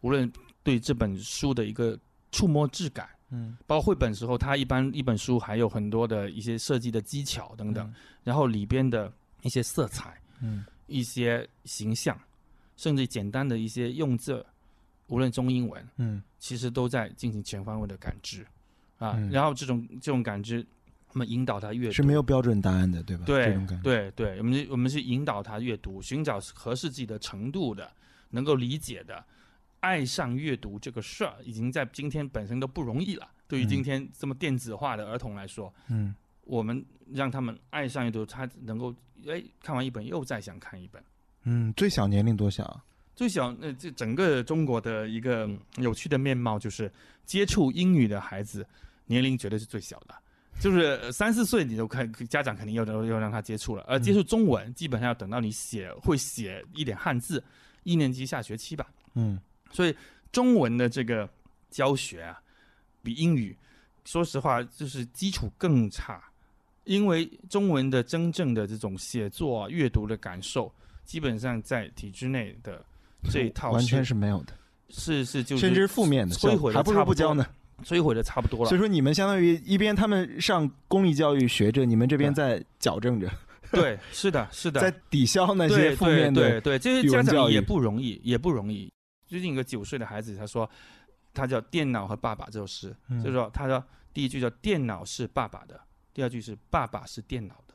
[0.00, 1.98] 无论对这本书的一个
[2.32, 9.12] 触摸质感，嗯包括绘本时候，它一般一本书还有很多的一些设计的技巧等等，嗯然后里边的
[9.42, 12.16] 一些色彩、嗯一些形象，
[12.76, 14.44] 甚至简单的一些用字，
[15.08, 18.46] 无论中英文，嗯其实都在进行全方位的感知
[18.98, 19.14] 啊。
[19.16, 20.64] 嗯然后这种这种感知，
[21.12, 23.24] 我们引导他阅读是没有标准答案的，对吧？
[23.26, 23.82] 这对种感觉。
[23.82, 27.90] 对对，我们我们是引导他阅读，寻找合适自己的程度的，
[28.30, 29.24] 能够理解的，
[29.86, 33.30] 爱上阅读这个事儿，已经在今天本身都不容易了。
[33.46, 36.12] 对于嗯今天这么电子化的儿童来说，嗯
[36.42, 38.92] 我们让他们爱上阅读，他能够
[39.28, 41.00] 哎看完一本又再想看一本。
[41.44, 42.84] 嗯，最小年龄多小啊？
[43.14, 46.92] 最小，呃，这整个中国的一个有趣的面貌就是，
[47.24, 48.66] 接触英语的孩子
[49.06, 50.14] 年龄绝对是最小的，
[50.58, 57.42] 就是呃三四岁你都看，家长肯定要要让他接触了，而接触中文基本上要等到你写会写一点汉字，
[57.84, 58.90] 一年级下学期吧。
[59.14, 59.40] 嗯
[59.70, 59.94] 所以
[60.32, 61.28] 中文的这个
[61.70, 62.38] 教学啊，
[63.02, 63.56] 比英语，
[64.04, 66.22] 说实话就是基础更差，
[66.84, 70.72] 因为中文的真正的这种写作、啊、阅读的感受，
[71.04, 72.84] 基本上在体制内的
[73.30, 74.52] 这一套完全是是没有的，
[74.90, 77.46] 是是就是甚至负面的，摧毁还不如不教呢。
[77.84, 78.70] 摧毁的差不多了。
[78.70, 83.30] 所以说，你们相当于一边他们上公立教育学着，你们这边在矫正着，
[83.70, 86.40] 对，是的，是的， 在抵消那些负面的。
[86.40, 88.90] 对对对，这些家长也不容易，也不容易。
[89.26, 90.68] 最近一个九岁的孩子，他说
[91.34, 93.22] 他叫《电脑和爸爸》这首诗，嗯。
[93.22, 95.80] 就是说他说第一句叫“电脑是爸爸的”，
[96.14, 97.74] 第二句是“爸爸是电脑的。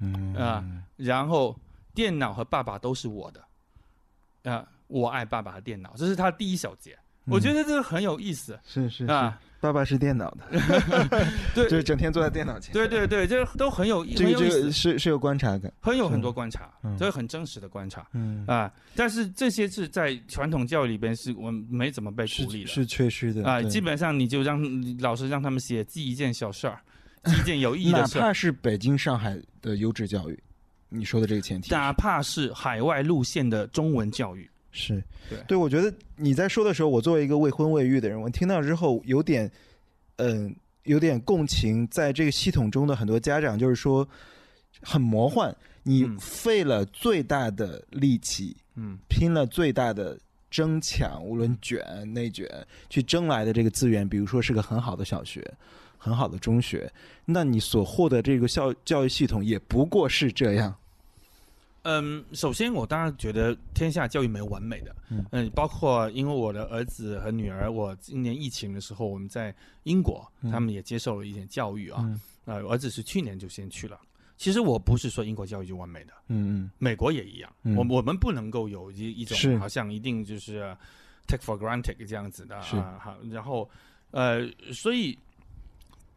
[0.00, 0.34] 嗯。
[0.34, 0.64] 啊”，
[0.96, 1.58] 然后
[1.94, 6.98] 电脑和爸爸都是我的，啊，我爱爸爸和电脑，这是他第一小节。
[7.26, 8.58] 我觉得得这个很有意思。
[8.64, 10.44] 是是是，啊，爸爸是电脑的，
[11.54, 12.72] 对就是整天坐在电脑前。
[12.72, 15.70] 对对对，就是都很有这个这很有意思个，是是有观察感。
[15.80, 18.06] 很有很多观察嗯，这是很真实的观察。
[18.14, 24.60] 嗯，啊，但是这些是在传统教育里边是我们没怎么被是鼓励的是缺失的啊，基本上你就让
[24.98, 26.80] 老师让他们写记一件小事儿，
[27.24, 30.42] 记一件有意义的事儿，怕是北京、上海的优质教育，
[30.88, 39.50] 你说的这个前提哪怕是海外路线的中文教育，是对对，我觉得你在说的时候，我作为一个未婚未育的人，我听到之后有点，
[40.16, 40.54] 嗯、
[40.84, 44.08] 有点共情，在这个系统中的很多家长，就是说
[44.82, 50.18] 很魔幻，你嗯费了最大的力气，嗯拼了最大的
[50.50, 52.46] 争抢，无论卷内卷，
[52.88, 55.48] 去争来的这个资源，比如说是个很好的小学。
[56.02, 56.90] 很好的中学，
[57.26, 60.74] 那你所获得这个校教育系统也不过是这样。
[61.82, 65.50] 嗯，首先我当然觉得天下教育没有完美的，嗯。
[65.50, 69.54] 包括因为我的儿子和女儿，我今年疫情的时候我们在
[69.84, 70.50] 英国，嗯。
[70.50, 72.20] 他们也接受了一点教育啊，嗯。
[72.44, 73.98] 呃，儿子是去年就先去了。
[74.36, 77.76] 其实我不是说英国教育就完美的，嗯美国也一样，嗯。
[77.76, 80.74] 我我们不能够有一一种好像一定就是
[81.26, 83.68] take for granted 这样子的啊，好，然后
[84.10, 85.16] 呃，所以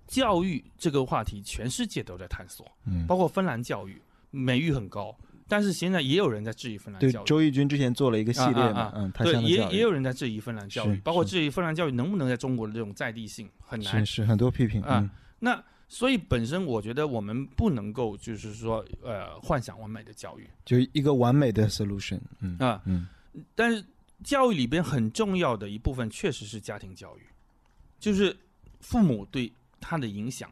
[0.07, 4.01] 教育这个话题，全世界都在探索，嗯，包括芬兰教育
[4.31, 5.13] 美誉很高，
[5.53, 7.25] 但是现在也有人在质疑芬兰对，教育。
[7.25, 8.93] 周轶君之前做了一个系列嘛，啊啊啊。
[8.95, 14.03] 嗯，他对，也也有人在质疑芬兰教育，包括质疑芬兰教育能不能在中国的这种在地性很难。
[14.03, 14.15] 是。
[14.23, 15.09] 是很多批评啊嗯。
[15.37, 20.49] 那所以本身我觉得我们不能够就是说呃幻想完美的教育。
[20.65, 23.07] 就一个完美的 solution，嗯啊，嗯。
[23.53, 23.85] 但是
[24.23, 27.21] 教育里边很重要的一部分确实是家庭教育，
[27.99, 28.35] 就是
[28.79, 30.51] 父母对他的影响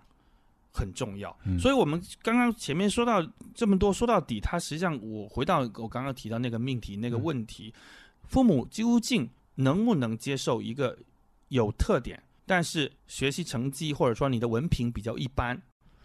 [0.71, 1.35] 很重要。
[1.45, 1.59] 嗯。
[1.59, 7.73] 所以我们刚刚前面说到这么多，说到底，他实际上我回到我刚刚提到那个命题那个问题，
[8.27, 10.97] 父母究竟能不能接受一个
[11.49, 15.61] 有特点，但是学习成绩或者说你的文凭比较一般，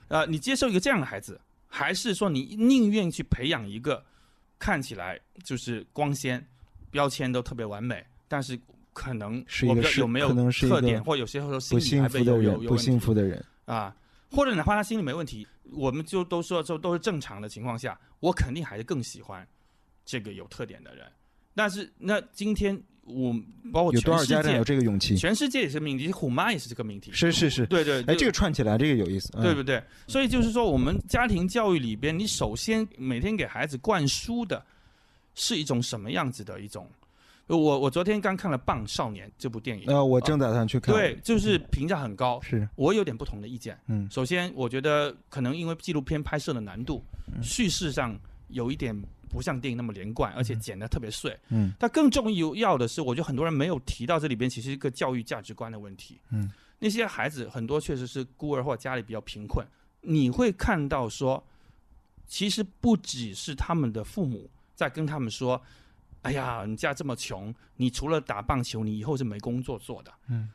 [0.08, 4.04] 呃，你接受一个这样的孩子，还是说你宁愿去培养一个
[4.58, 6.44] 看起来就是光鲜、
[6.90, 8.58] 标签都特别完美，但是
[8.92, 13.94] 可能是一个有没有特点，或有些时候不心理幸还被有福的人，不有有幸福的人，啊，
[14.30, 19.46] 或者哪怕他心里没问题，我们就都说这都是正常的情况下，我肯定还是更喜欢
[20.04, 21.06] 这个有特点的人。
[21.54, 23.32] 但是那今天我
[23.72, 25.16] 包括有多少全世界家长有这个勇气？
[25.16, 27.12] 全世界也是命题，虎妈也是这个命题。
[27.12, 29.82] 是是是，对对，哎，这个串起来，这个有意思，嗯对不对？
[30.06, 34.62] 所以就是说，我们家庭教育里边，你首先每天给孩子灌输的
[35.34, 36.90] 是一种什么样子的一种？
[37.54, 42.40] 我我昨天刚看了《棒少年》这部电影，呃，我正打算去看，对，就是评价很高。
[42.40, 43.78] 是，我有点不同的意见。
[43.86, 48.18] 嗯首先，我觉得可能因为纪录片拍摄的难度，嗯叙事上
[48.48, 51.38] 有一点不像电影那么连贯，而且剪得特别碎。
[51.50, 56.18] 嗯但更重要的是，我觉得很多人没有提到这里边，其实一个教育价值观的问题。
[56.30, 59.64] 嗯，那些孩子很多确实是孤儿或家里比较贫困，
[60.00, 61.40] 你会看到说，
[62.26, 65.62] 其实不只是他们的父母在跟他们说
[66.22, 70.50] ：“哎呀，你家这么穷，你除了打棒球，你以后是没工作做的。”嗯，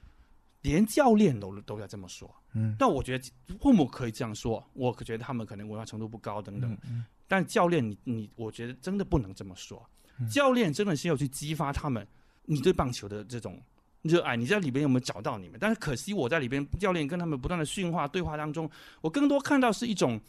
[0.61, 2.29] 连教练都都在这么说。
[2.53, 3.31] 嗯但我觉得
[3.61, 6.77] 父母可以这样说，我觉得他们可能文化程度不高等等。
[6.83, 9.81] 嗯但教练你，你我觉得真的不能这么说。
[10.19, 12.05] 嗯教练真的是要去激发他们，
[12.43, 13.61] 你对棒球的这种
[14.01, 15.57] 热爱，你在里边有没有找到你们？
[15.59, 20.19] 但是可惜我在里边，教练跟他们不断的训话对话当中，我更多看到是一种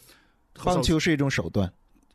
[0.62, 1.70] 棒球是一种手段，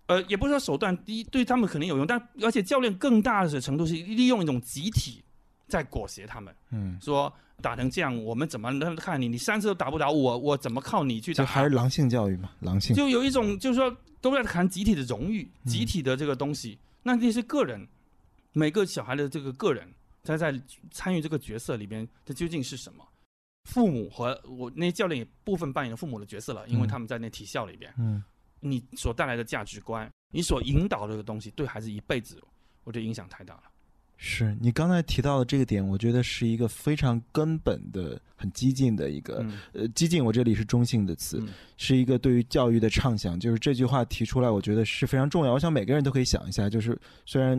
[0.07, 5.23] 呃，也不是说手段，第一对他们肯定有用，但而且教练更大的程度是利用一种集体
[5.67, 7.31] 在裹挟他们，嗯，说
[7.61, 9.27] 打成这样，我们怎么能看你？
[9.27, 11.43] 你三次都打不倒我，我怎么靠你去打？
[11.43, 16.77] 就还是狼性教育嘛，狼性，就有一种就是说都在谈集体的荣誉、嗯集体的这个东西。
[17.03, 17.87] 那那些个人，
[18.53, 19.87] 每个小孩的这个个人，
[20.23, 20.57] 他在
[20.91, 23.03] 参与这个角色里边，他究竟是什么？
[23.65, 28.23] 父母和我那些教练也部分扮演了父母的角色了，因为嗯他们在那体校里边，嗯
[28.59, 32.41] 你所带来的价值观，你所引导的这个东西，对孩子一辈子，
[32.83, 33.63] 我觉得影响太大了。
[34.19, 43.39] 是你刚才提到的这个点，我觉得是一个非常根本的、很激进的一个，嗯呃，激进我这里是中性的词，嗯是一个对于教育的畅想。
[43.39, 45.53] 就是这句话提出来，我觉得是非常重要。
[45.53, 47.55] 我想每个人都可以想一下，就是虽然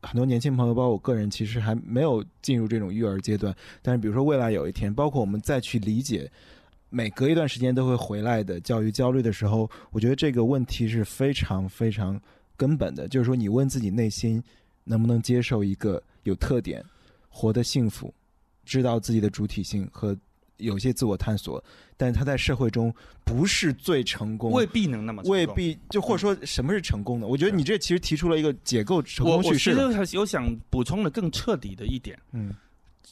[0.00, 6.32] 很多年轻朋友，包括我个人，其实还没有进入这种育儿阶段，但是比如说未来有一天，包括我们再去理解。
[6.94, 12.20] 每隔一段时间都会回来的教育焦虑的时候，我觉得这个问题是非常非常
[12.56, 14.40] 根本的，就是说你问自己内心
[14.84, 16.84] 能不能接受一个有特点、
[17.28, 18.14] 活得幸福、
[18.64, 20.16] 知道自己的主体性和
[20.58, 21.62] 有些自我探索，
[21.96, 25.44] 但是他在社会中不是最成功，未必能那么未。
[25.48, 27.26] 必就或者说什么是成功的？
[27.26, 30.06] 我觉得你这其实提出了一个解构成我我其功叙事了。
[30.06, 32.54] 实有想补充的更彻底的一点，嗯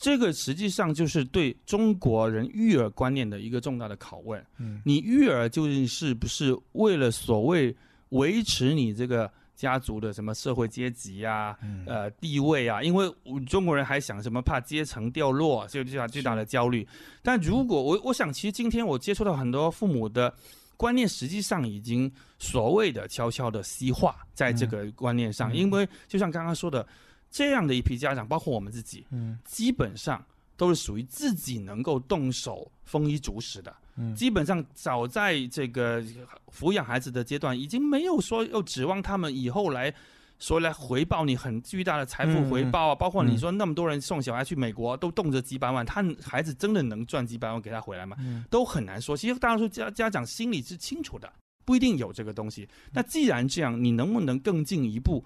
[0.03, 4.45] 这个实际上就是对中国人育儿观念的一个重大的拷问。
[4.59, 7.75] 嗯你育儿究竟是不是为了所谓
[8.09, 12.83] 维持你这个家族的什么社会阶级啊、嗯呃地位啊？
[12.83, 16.85] 因为我中国人还想什么怕阶层掉落，就最大巨大的焦虑。
[17.23, 20.35] 但如果我我想，其实今天我接触到很多父母的
[20.77, 26.85] 观念，实际上已经所谓的悄悄的西化在这个观念上，嗯因为就像刚刚说的，
[27.33, 30.25] 这样的一批家长，包括我们自己，嗯基本上
[30.57, 33.75] 都是属于自己能够动手丰衣足食的。
[33.97, 36.03] 嗯基本上早在这个
[36.51, 39.93] 抚养孩子的阶段，已经没有说要指望他们以后来
[40.39, 42.95] 说来回报你很巨大的财富嗯回报啊。
[42.95, 48.17] 包括你嗯说那么多人送小孩去美国，都动辄几百万，他孩子真的能赚几百万给他回来吗？
[48.21, 49.17] 嗯都很难说。
[49.17, 51.31] 其实大多数家家长心里是清楚的，
[51.65, 52.69] 不一定有这个东西。
[52.93, 55.23] 那既然这样，你能不能更进一步，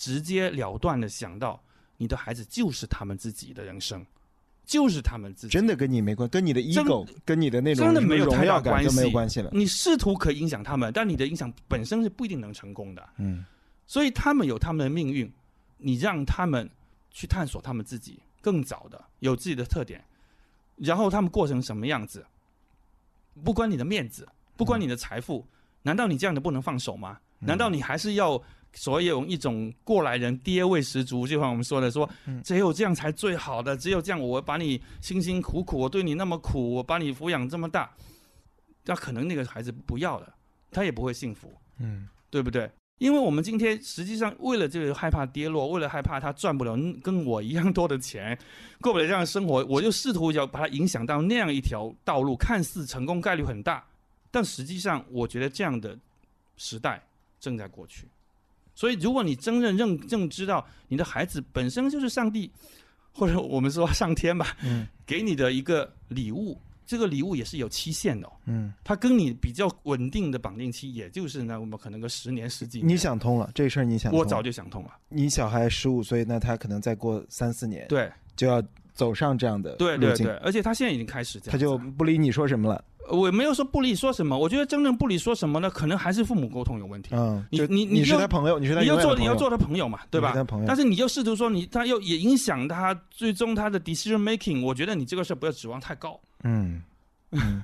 [0.00, 1.62] 直接了断的想到
[1.98, 4.02] 你的孩子就是他们自己的人生，
[4.64, 5.52] 就是他们自己。
[5.52, 9.50] 真的跟你没关，跟你的真 ego，跟你的那种真的没有荣太大关耀感就没有关系了。
[9.52, 13.06] 你试图可以影响他们，但你的影响本身是不一定能成功的。
[13.18, 13.44] 嗯
[13.86, 15.30] 所以他们有他们的命运，
[15.76, 16.70] 你让他们
[17.10, 20.02] 去探索他们自己更早的有自己的特点，
[20.76, 22.24] 然后他们过成什么样子，
[23.44, 24.26] 不关你的面子，
[24.56, 25.44] 不关你的财富，
[25.82, 27.18] 难道你这样的不能放手吗？
[27.40, 28.40] 嗯难道你还是要
[28.72, 31.26] 所有一种过来人爹味十足？
[31.26, 37.90] 就像我们说的，说嗯只有这样才最好的，只有这样我把你辛辛苦苦，我对你那么苦，我把你抚养这么大，
[38.84, 40.34] 那可能那个孩子不要了，
[40.70, 41.52] 他也不会幸福。
[41.78, 42.70] 嗯对不对？
[42.98, 48.38] 因为我们今天实际上为了这个害怕跌落，为了害怕他赚不了跟我一样多的钱，
[48.80, 53.84] 过不了这样的生活，我就试图要把他影响到那样一条道路，看似成功概率很大，
[54.30, 55.98] 但实际上我觉得这样的
[56.56, 57.02] 时代
[57.40, 58.06] 正在过去。
[58.80, 62.50] 所以，如果你真正认正知道你的孩子本身就是上帝，
[63.12, 68.32] 或者我们说上天吧，嗯给你的一个礼物，这个礼物也是有期限的、哦。
[68.46, 72.88] 嗯，它跟你比较稳定的绑定期，也就是呢，我们可能个十年、十几年。
[72.88, 74.96] 你想通了这事儿，你想通了我早就想通了。
[75.10, 78.62] 你小孩十五岁，那他可能再过三四年对，就要
[79.00, 82.84] 走上这样的对对对，，而且他现在已经开始这样他，就不理你说什么了。
[83.08, 87.14] 我没有说不理说什么，我觉得真正不理说什么呢，可能还是父母沟通有问题。
[87.14, 90.32] 嗯，你你你是他朋友，你是他朋友做你要做他朋友嘛，对吧？
[90.34, 96.20] 他朋友，但是你又试图说你他又也影响他最终他的 decision making，我觉得你这个事儿不要指望太高。
[96.44, 96.82] 嗯
[97.32, 97.62] 嗯，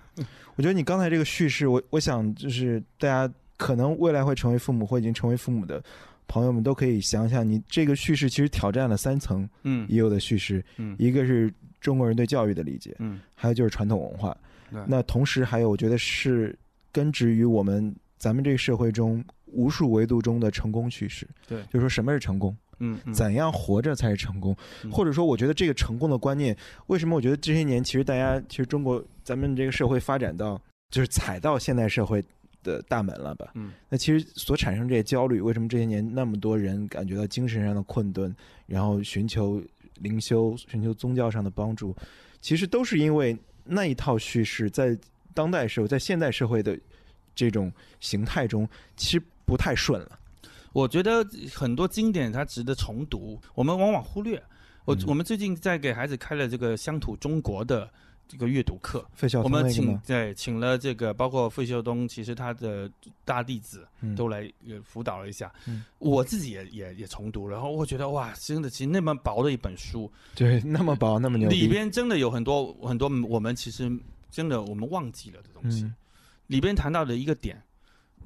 [0.56, 5.80] 我觉得你刚才这个叙事，我我想就是大家可能未来会成为父母或已经成为父母的
[6.28, 9.86] 朋友们都可以想想，你这个叙事其实挑战了三层嗯。
[9.88, 10.96] 已有的叙事，嗯。
[10.98, 14.36] 一个是中国人对教育的理解，嗯，还有就是传统文化。
[14.70, 14.80] 对。
[14.86, 16.58] 那同时还有，我觉得是
[16.90, 21.26] 根植于我们咱们这个社会中无数维度中的成功叙事。
[21.48, 21.62] 对。
[21.64, 23.14] 就是说什么是成功，嗯嗯。
[23.14, 24.90] 怎样活着才是成功，嗯。
[24.90, 26.56] 或者说，我觉得这个成功的观念，
[26.88, 30.60] 为什么我觉得这些年其实大家其实中国咱们这个社会发展到
[30.90, 32.24] 就是踩到现代社会
[32.66, 33.52] 的大门了吧？
[33.54, 38.34] 嗯那其实所产生这些焦虑，为什么这些年那么多人感觉到精神上的困顿，
[38.66, 39.62] 然后寻求
[40.00, 41.94] 灵修、寻求宗教上的帮助，
[42.40, 44.98] 其实都是因为那一套叙事在
[45.32, 46.76] 当代社会、在现代社会的
[47.34, 50.18] 这种形态中，其实不太顺了。
[50.72, 54.42] 我觉得很多经典它值得重读，我们往往忽略。
[54.84, 57.90] 我、嗯我们最近在给孩子开了这个乡土中国的
[58.28, 59.96] 这个阅读课，费孝我们请？
[60.06, 62.90] 对请了这个包括费孝东，其实他的
[63.24, 65.52] 大弟子嗯都来呃辅导了一下。
[65.66, 73.90] 嗯我自己也也也重读，然后我觉得哇，真的，其实那么薄的一本书， 对，那么薄，那么牛，里边真的有很多很多我们其实
[74.30, 75.84] 真的我们忘记了的东西。
[75.84, 75.94] 嗯
[76.48, 77.60] 里边谈到的一个点，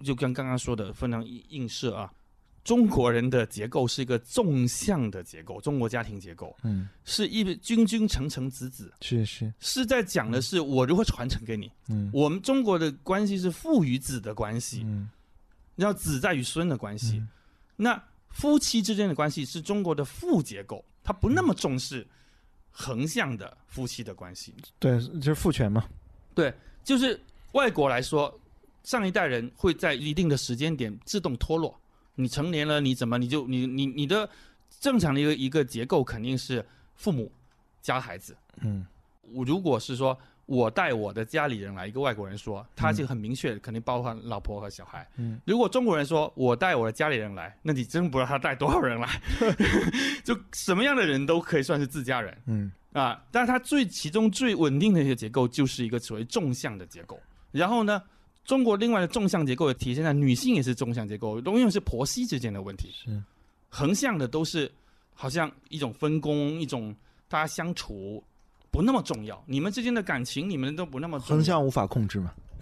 [0.04, 2.12] 就跟刚刚说的非常映映射啊，
[2.62, 11.70] 中国人的结构是一个纵向的结构，中国家庭结构嗯，是一君君臣臣子子，是是，是在讲的是我如何传承给你。
[11.88, 15.08] 嗯我们中国的关系是父与子的关系，嗯
[15.74, 17.16] 然后子在与孙的关系。
[17.16, 17.28] 嗯
[17.76, 22.06] 那夫妻之间的关系是中国的父结构，它不那么重视
[22.70, 24.54] 横向的夫妻的关系。
[24.78, 25.88] 对，就是父权嘛，
[26.34, 26.52] 对
[26.84, 27.18] 就是
[27.52, 28.38] 外国来说，
[28.84, 31.74] 上一代人会在一定的时间点自动脱落。
[32.14, 34.28] 你成年了，你怎么你就你你你的
[34.80, 36.64] 正常的一个一个结构肯定是
[36.96, 37.30] 父母
[37.80, 38.36] 加孩子。
[38.62, 38.86] 嗯
[39.32, 45.08] 我如果是说我带我的家里人来，一个外国人说，他就很明确，肯定包含老婆和小孩。
[45.16, 49.08] 嗯如果中国人说我带我的家里人来，那你真不知道他带多少人来，
[50.24, 52.36] 就什么样的人都可以算是自家人。
[52.46, 57.16] 嗯啊，但是他最其中最稳定的一个结构就是一个所谓纵向的结构。
[57.52, 58.02] 然后呢，
[58.44, 62.90] 中国另外的纵向结构也体现在女性也是纵向结构，永远是婆媳之间的问题。
[63.04, 63.22] 是，
[63.68, 64.70] 横向的都是
[65.14, 66.94] 好像一种分工，一种
[67.28, 68.22] 大家相处
[68.70, 72.32] 不那么重要，你们之间的感情你们都不那么横向无法控制嘛，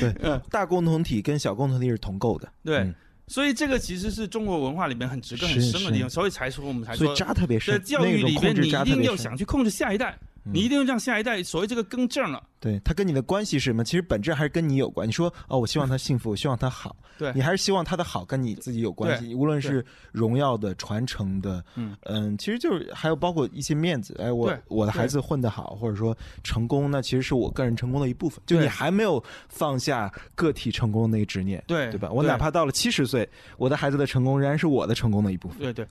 [0.00, 2.78] 对嗯，大共同体跟小共同体是同构的，对。
[2.78, 2.94] 嗯。
[3.28, 12.42] 所以这个其实是中国文化里面很植根很深的地方，所以才说我们才所以说扎特别深，在教育里边，你一定要想去控制下一代，嗯你一定要让下一代所谓这个更正了。
[12.58, 13.84] 对他跟你的关系是什么？
[13.84, 15.06] 其实本质还是跟你有关。
[15.06, 19.34] 你说哦，我希望他幸福，我希望他好，对你还是希望他的好跟你自己有关系。
[19.34, 24.16] 无论是荣耀的、传承的，嗯其实就是还有包括一些面子。
[24.18, 28.42] 哎，我我的孩子混得好，或者说成功，那其实是我个人成功的一部分。
[28.46, 32.10] 就你还没有放下个体成功的那个执念，对对吧？
[32.10, 33.28] 我哪怕到了七十岁，
[33.58, 35.58] 我的孩子的成功仍然是我的成功的一部分。
[35.58, 35.86] 对对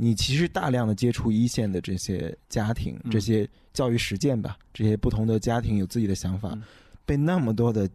[0.00, 6.62] 你其实大量的接触一线的这些家庭，嗯这些教育实践吧，这些不同的家庭有自己的想法，嗯
[7.04, 7.90] 被那么多的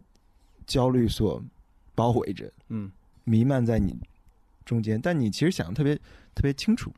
[0.66, 1.42] 焦虑所
[1.94, 2.92] 包围着，嗯。
[3.26, 3.98] 弥漫在你
[4.66, 5.00] 中间。
[5.00, 5.96] 但你其实想的特别
[6.34, 6.92] 特别清楚，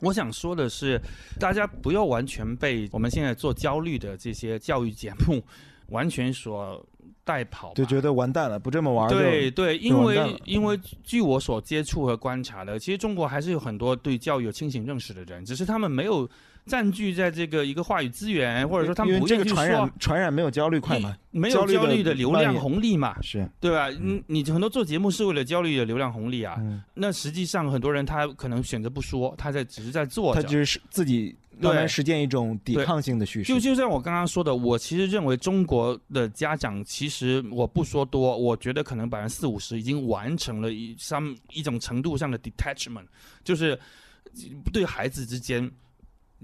[0.00, 1.00] 我想说的是，
[1.38, 5.42] 大家不要完全被我们现在做焦虑的这些教育节目
[5.88, 6.86] 完全所
[7.30, 16.28] 带跑，就觉得完蛋了，不这么玩儿对对，因为因为据我所接触和观察的，其实中国还是有很多对教育有清醒认识的人，只是他们没有
[16.66, 23.88] 占据在这个一个话语资源，或者说他们不愿意去说个传染，传染没有焦虑快嘛，没有焦焦虑的流量红利嘛，是，对吧？
[23.90, 30.34] 你你很多做节目是为了焦虑的流量红利啊，嗯，那实际上很多人他可能选择不说，他在只是在做。
[30.34, 33.52] 他就是自己慢慢实践一种抵抗性的叙事。
[33.52, 43.06] 就，就像我刚刚说的，我其实认为中国的家长，其实我不说多，我觉得可能百分之四五十已经完成了一 some 一种程度上的 detachment，
[43.44, 43.78] 就是
[44.72, 45.70] 对孩子之间，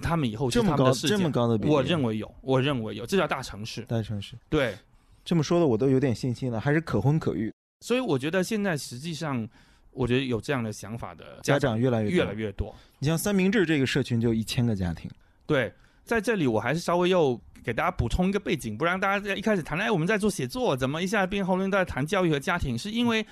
[0.03, 3.83] 他们以后是这么高的这么高的比例，我认为有，我认为有，这叫大城市。
[3.83, 4.35] 大城市。
[4.49, 4.77] 对，
[5.25, 9.49] 这么说的我都有点信心了，还是可婚可育，所以我觉得现在实际上，
[9.97, 12.74] 我觉得有这样的想法的家长长越来越越来越多。
[12.99, 15.11] 你像三明治这个社群就一千个家庭，
[15.47, 15.72] 对，
[16.05, 22.78] 在这里我还是稍微又给大家补充一个背景，不然大家在一开始谈，哎，我们在做写作，怎么一下变后面在谈教育和家庭？
[22.78, 23.26] 是因为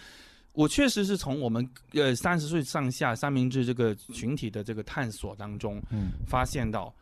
[0.53, 6.95] 我确实是从我们呃三十岁上下三明治这个群体的这个探索当中，嗯发现到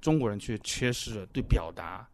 [0.00, 2.06] 中国人却缺失了对表达、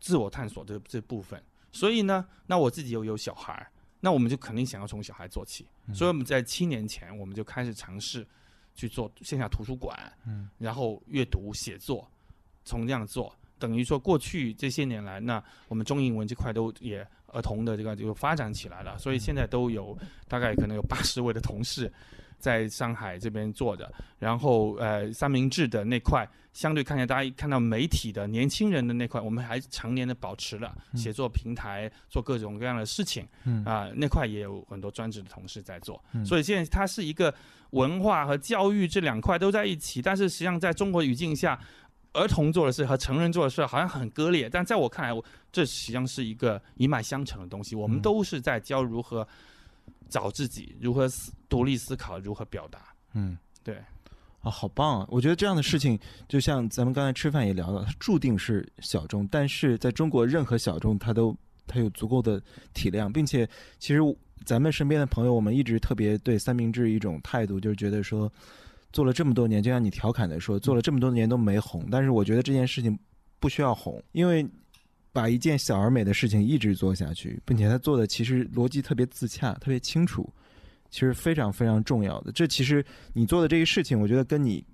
[0.00, 1.42] 自我探索的这部分。
[1.72, 3.66] 所以呢，那我自己又有小孩儿，
[4.04, 5.66] 那我们就肯定想要从小孩做起。
[5.94, 8.26] 所以我们在七年前，我们就开始尝试
[8.74, 12.06] 去做线下图书馆，嗯，然后阅读写作，
[12.66, 19.96] 从这样做，等于说过去这些年来，那我们中英文这块都也儿童的这个就发展起来了，所以现在都有
[20.28, 21.90] 大概可能有八十位的同事
[22.44, 30.96] 在上海这边做的，然后呃三明治的那块，相对看起来大家一看到媒体的年轻人的那块，我们还常年的保持了嗯。
[30.98, 33.26] 写作平台，做各种各样的事情。
[33.44, 33.64] 嗯。
[33.64, 36.22] 啊、那块也有很多专职的同事在做，嗯。
[36.22, 37.34] 所以现在它是一个
[37.70, 41.58] 文化和教育这两块都在一起，但是实际上在中国语境下，
[42.12, 48.02] 儿童做的事和成人做的事好像很割裂，但在我看来，我这实际上是一个一脉相承的东西，我们嗯。
[48.02, 49.26] 都是在教如何
[50.08, 52.80] 找自己，如何思独立思考，如何表达。
[53.14, 53.36] 嗯。
[53.62, 53.76] 对，
[54.40, 55.06] 啊，好棒啊！
[55.08, 61.34] 我觉得这样的事情，就像咱们刚才吃饭也聊到，它注定是小众，但是在中国，任何小众它都
[61.66, 62.38] 它有足够的
[62.74, 64.00] 体量，并且其实
[64.44, 68.30] 咱们身边的朋友，我们一直特别对三明治一种态度，就是觉得说，
[68.92, 72.98] 做了这么多年，就像你调侃的说，做了这么多年都没红，但是我觉得这件事情
[73.40, 74.46] 不需要红，因为
[75.14, 80.28] 把一件小而美的事情一直做下去，并且他做的其实逻辑特别自洽，特别清楚。
[80.90, 82.84] 其实非常非常重要的，这其实
[83.14, 84.64] 你做的这个事情，我觉得跟你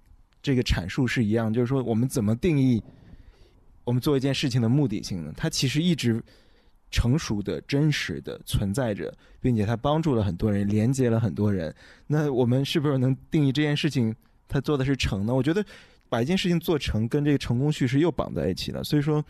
[0.43, 2.83] 这个阐述是一样，就是说我们怎么定义
[3.85, 5.33] 我们做一件事情的目的性呢？
[5.35, 6.23] 它其实一直
[6.91, 9.11] 成熟的、真实的存在着，
[9.41, 11.75] 并且它帮助了很多人，连接了很多人。
[12.07, 14.15] 那我们是不是能定义这件事情
[14.47, 15.35] 它做的是成呢？
[15.35, 15.65] 我觉得
[16.11, 18.85] 把一件事情做成，跟这个成功叙事又绑在一起了。
[18.85, 19.25] 所以说，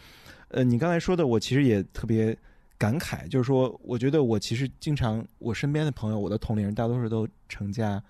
[0.50, 2.36] 呃，你刚才说的，我其实也特别。
[2.80, 8.02] 感慨就是说，我觉得我其实经常，我身边的朋友，我的同龄人大多数都成家，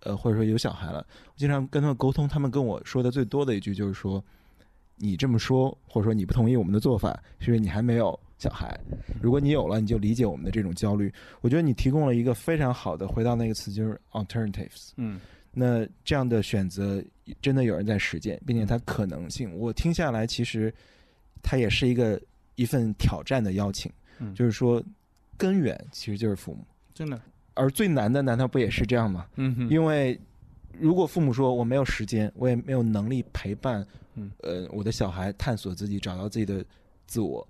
[0.00, 1.06] 呃，或者说有小孩了。
[1.26, 4.20] 我经常跟他们沟通，他们跟我说的最多的一句就是说
[4.98, 8.76] ：“你这么说，或者说你不同意我们的做法，是因为你还没有小孩。
[9.22, 11.08] 如果你有了，你就理解我们的这种焦虑。”
[11.40, 14.90] 我觉得你提供了一个非常好的，回到那个词就是 alternatives。
[14.96, 15.20] 嗯
[15.52, 17.00] 那这样的选择
[17.40, 20.74] 真的有人在实践，并且它可能性，我听下来其实
[21.46, 22.20] 它也是一个
[22.56, 23.90] 一份挑战的邀请。
[24.18, 24.82] 嗯，就是说，
[25.36, 27.20] 根源其实就是父母，真的，
[27.54, 29.26] 而最难的难道不也是这样吗？
[29.36, 30.18] 嗯哼，因为
[30.72, 36.64] 如果父母说我没有时间，我也没有能力陪伴，嗯呃，我的小孩探索自己，找到自己的
[37.06, 37.46] 自我，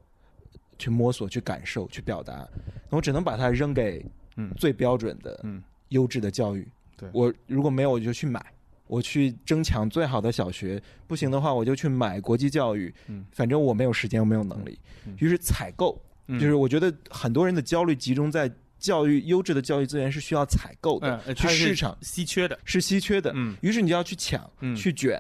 [0.79, 2.47] 去摸索、去感受、去表达，
[2.91, 4.05] 那我只能把它扔给
[4.37, 6.67] 嗯最标准的、嗯优质的教育。
[6.97, 8.45] 对我如果没有，我就去买。
[8.87, 12.93] 我去争抢最好的小学，不行的话，我就去买国际教育。
[13.09, 14.79] 嗯反正我没有时间，我没有能力。
[15.07, 23.33] 嗯于是采购，嗯就是我觉得很多人的焦虑集中在教育优质的教育资源是需要采购的，去市场稀缺的，是稀缺的。
[23.35, 25.19] 嗯于是你就要去抢、嗯去卷、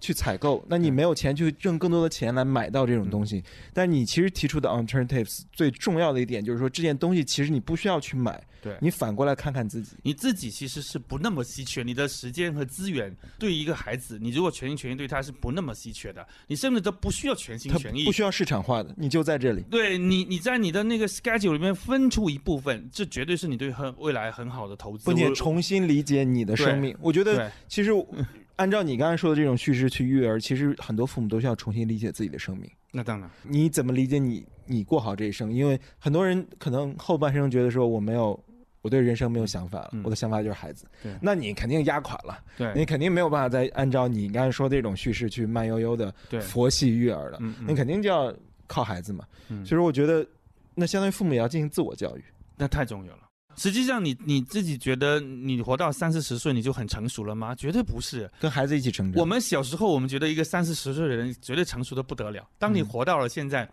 [0.00, 0.64] 去采购。
[0.68, 3.42] 那你没有钱去挣更多的钱来买到这种东西。
[3.72, 9.92] 但你其实提出的 alternatives 最重要的一点就是说，这件东西其实你不需要去买，对你反过来看看自己。
[10.02, 18.12] 你自己其实是不那么稀缺，你的时间和资源对于一个孩子，你如果全心全意对他是不那么稀缺的，你甚至都不需要全心全意不。
[18.12, 19.62] 需要市场化的，你就在这里。
[19.70, 25.04] 对你，你在你的那个 schedule 里面分出一部分，这绝对是你对很未来很好的投资。
[25.04, 26.96] 并且重新理解你的生命。
[27.00, 27.90] 我觉得其实
[28.60, 32.70] 按照你刚才说的这种叙事去育儿，其实很多父母都需要重新理解自己的生命。
[32.92, 35.52] 那当然，你怎么理解你你过好这一生？
[35.52, 38.38] 因为很多人可能后半生觉得说我没有。
[38.82, 41.12] 我对人生没有想法了，嗯我的想法就是孩子对。
[41.20, 47.36] 那你肯定压垮了，对你肯定没有办法再按照你刚才说的这种叙事去慢悠悠的对，佛系育儿了。
[47.42, 48.34] 嗯，你肯定就要
[48.66, 49.26] 靠孩子嘛。
[49.50, 50.26] 嗯所以说，我觉得
[50.74, 52.24] 那相当于父母也要进行自我教育。
[52.56, 53.28] 那太重要了。
[53.60, 57.54] 实际上你，你自己觉得你活到三四十岁你就很成熟了吗？
[57.54, 58.26] 绝对不是。
[58.40, 59.20] 跟孩子一起成长。
[59.20, 62.48] 我们小时候，我们觉得一个三四十岁的人绝对成熟的不得了。
[62.58, 63.68] 当你嗯活到了现在，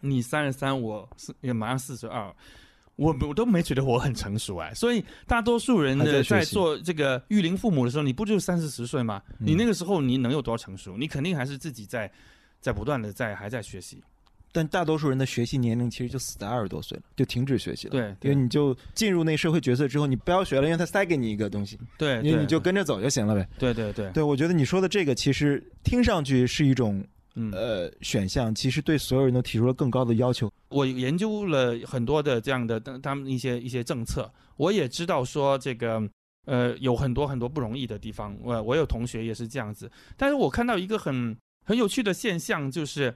[0.00, 2.34] 你三十三，我是也马上四十二，
[2.96, 4.72] 我我都没觉得我很成熟哎。
[4.72, 9.20] 所以大多数人的，在做这个育龄父母的时候，你不就三四十岁吗？
[9.38, 10.96] 嗯你那个时候你能有多成熟？
[10.96, 12.10] 你肯定还是自己在
[12.62, 14.02] 在不断的在还在学习。
[14.56, 17.90] 但大多数人的学习年龄其实就死在二十多岁了，就停止学习了。
[17.90, 23.46] 对，因为你就进入那社会角色之后，你不要学了，因为他塞给你一个东西，对，你对你就跟着走就行了呗。
[23.58, 27.04] 对对对，对，我觉得你说的这个其实听上去是一种
[27.34, 30.50] 嗯呃选项，其实对所有人都提出了更高的要求。
[30.70, 36.02] 我研究了很多的这样的他他们一些一些政策，我也知道说这个
[36.46, 38.34] 呃有很多很多不容易的地方。
[38.42, 43.14] 我我有同学也是这样子，但是我看到一个很很有趣的现象，就是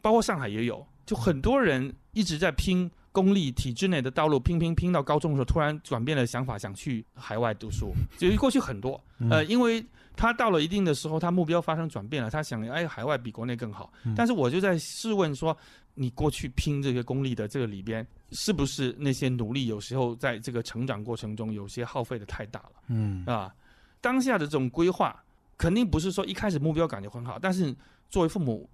[0.00, 7.92] 包括上海也有，就很多人一直在拼公立体制内的道路拼拼拼到高中的时候，突然转变了想法，想去海外读书。
[8.16, 9.84] 就是过去很多，呃，因为
[10.16, 13.92] 他到了一定的时候，他目标发生转变了，他想，哎，海外比国内更好。
[14.16, 15.56] 但是我就在试问说，
[15.94, 22.72] 你过去拼这个公立的这个里边，是不是那些努力有时候在这个成长过程中有些耗费的太大了？
[22.88, 23.52] 嗯啊，
[24.00, 25.20] 当下的这种规划，
[25.58, 27.74] 肯定不是说一开始目标感觉很好，但是
[28.08, 28.68] 作为父母，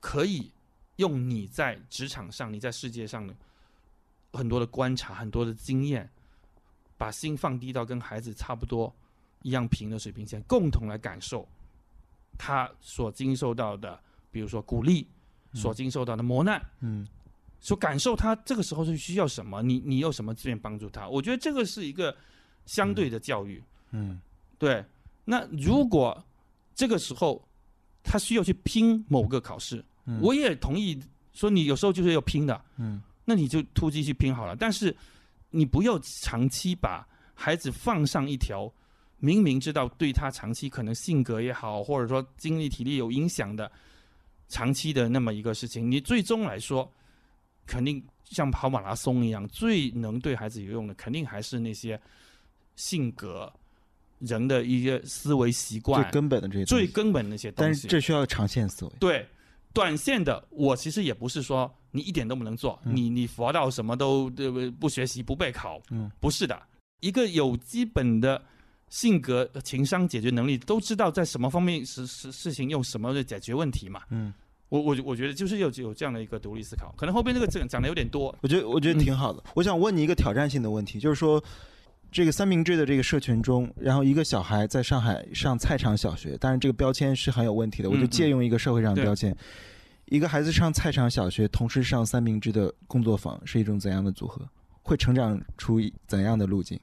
[0.00, 0.50] 可以
[0.98, 3.34] 用你在职场上、你在世界上的
[4.32, 6.08] 很多的观察、很多的经验，
[6.96, 8.94] 把心放低到跟孩子差不多
[9.42, 11.48] 一样平的水平线，共同来感受
[12.36, 13.98] 他所经受到的，
[14.30, 15.06] 比如说鼓励，
[15.54, 17.06] 所经受到的磨难，嗯。
[17.60, 21.08] 所感受他这个时候是需要什么，你你有什么资源帮助他？
[21.08, 22.16] 我觉得这个是一个
[22.66, 23.62] 相对的教育。
[23.90, 24.20] 嗯。
[24.58, 24.84] 对，
[25.24, 26.24] 那如果
[26.74, 27.48] 这个时候
[28.02, 30.98] 他需要去拼某个考试，嗯我也同意
[31.32, 34.56] 说你有时候就是要拼的，嗯那你就突击去拼好了。
[34.56, 34.96] 但是
[35.50, 38.72] 你不要长期把孩子放上一条
[39.18, 43.70] 明明知道对他长期可能性格也好，或者说精力体力有影响的
[44.48, 46.90] 长期的那么一个事情，你最终来说，
[47.66, 52.00] 肯定像跑马拉松一样，最能对孩子有用的，肯定还是那些
[52.76, 53.52] 性格、
[54.20, 57.82] 人的一些思维习惯最、根本的这些最根本的那些东但西。
[57.82, 58.92] 是这需要长线思维。
[58.98, 59.28] 对，
[59.72, 62.96] 短线的我其实也不是说你一点都不能做，嗯。
[62.96, 66.60] 你你佛到什么都不不学习不备考，嗯，不是的，
[67.00, 68.42] 一个有基本的
[68.88, 74.02] 性格、情商、解决能力，都知道在什么方面事事事情用什么的解决问题嘛。
[74.10, 74.32] 嗯，
[74.70, 79.42] 我我我觉得就是有有这样的一个独立思考，可能后边这个讲讲的有点多，我觉得我觉得挺好的。
[79.54, 81.42] 我想问你一个挑战性的问题，就是说，
[82.10, 89.36] 这个三明治的这个社群中，然后一个小孩在上海上菜场小学，当然这个标签是很有问题的，我就嗯借用一个社会上的标签。
[90.06, 94.40] 一个孩子上菜场小学，同时上三明治的工作坊，是一种怎样的组合？
[94.82, 96.80] 会成长出怎样的路径？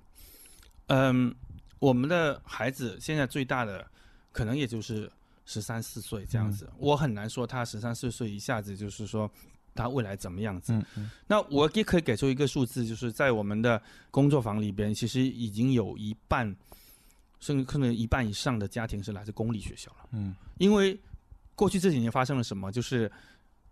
[0.88, 1.34] 嗯，
[1.80, 3.84] 我们的孩子现在最大的
[4.31, 5.11] 可能也就是
[5.43, 9.30] 十三四岁这样子，我很难说他十三四岁一下子就是说
[9.76, 10.73] 他未来怎么样子。
[10.73, 13.80] 嗯嗯那我也可以给出一个数字，就是在我们的
[14.10, 16.56] 工作坊里边，其实已经有一半，
[17.39, 20.10] 甚至可能一半以上的家庭是来自公立学校了。
[20.14, 20.97] 嗯因为
[21.53, 23.11] 过去这几年发生了什么，就是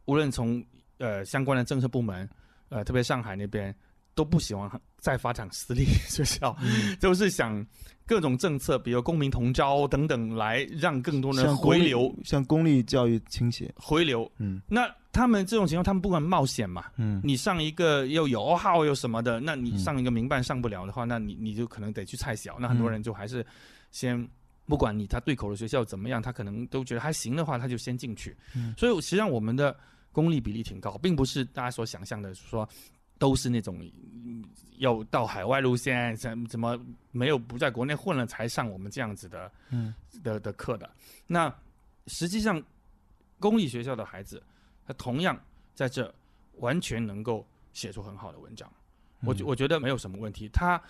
[0.05, 0.63] 无论从
[0.97, 2.29] 呃相关的政策部门，
[2.69, 3.73] 呃，特别上海那边
[4.13, 7.65] 都不喜欢再发展私立学校，嗯 都是想
[8.05, 13.73] 各种政策，比如公民同招等等，来让更多人回流向公立教育倾斜。
[13.77, 14.29] 回流。
[14.37, 16.85] 嗯那他们这种情况，他们不敢冒险嘛？
[16.97, 22.57] 嗯你上一个又有号又什么的，那你嗯上一个民办上不了的话，那你你就可能得去菜小。
[22.59, 23.45] 那很多人就还是
[23.91, 24.27] 先
[24.65, 28.35] 不管你他对口的学校怎么样，他可能都觉得还行的话，他就先进去。
[28.55, 29.73] 嗯所以实际上我们的
[30.11, 32.67] 公立比例挺高，并不是大家所想象的说
[33.19, 33.77] 都是那种
[34.25, 34.43] 嗯
[34.79, 36.79] 要到海外路线，怎怎么
[37.11, 40.89] 没有不在国内混了才上我们这样子的嗯的的课的。
[41.27, 41.53] 那
[42.07, 42.61] 实际上，
[43.39, 44.41] 公立学校的孩子，
[44.85, 45.39] 他同样
[45.73, 46.13] 在这
[46.57, 48.71] 完全能够写出很好的文章。
[49.25, 50.49] 我觉嗯我觉得没有什么问题。
[50.49, 50.81] 他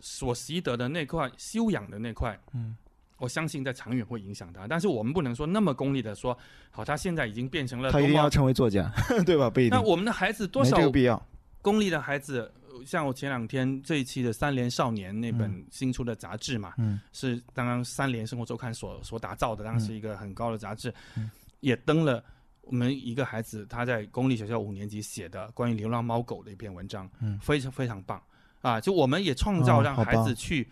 [0.00, 2.76] 所习得的那块修养的那块，嗯，
[3.18, 4.66] 我相信在长远会影响他。
[4.66, 6.36] 但是我们不能说那么功利的说，
[6.70, 8.90] 好，他现在已经变成了他一定要成为作家，
[9.26, 9.50] 对吧？
[9.50, 11.20] 不一定那，我们的孩子多少这个必要。
[11.62, 21.30] 功利的孩子，呃像我前两天这一期的《三联少年》那本新出的杂志嘛，嗯是刚刚三联生活周刊所所打造的，当然是一个很高的杂志，嗯
[21.60, 22.24] 也登了
[22.70, 27.38] 我们一个孩子他在公立学校五年级写的关于流浪猫狗的一篇文章，嗯。
[27.40, 28.22] 非常非常棒。
[28.62, 28.78] 啊！
[28.78, 30.68] 就我们也创造让孩子去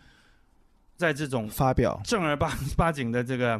[0.95, 3.59] 在这种发表，正儿八八经的这个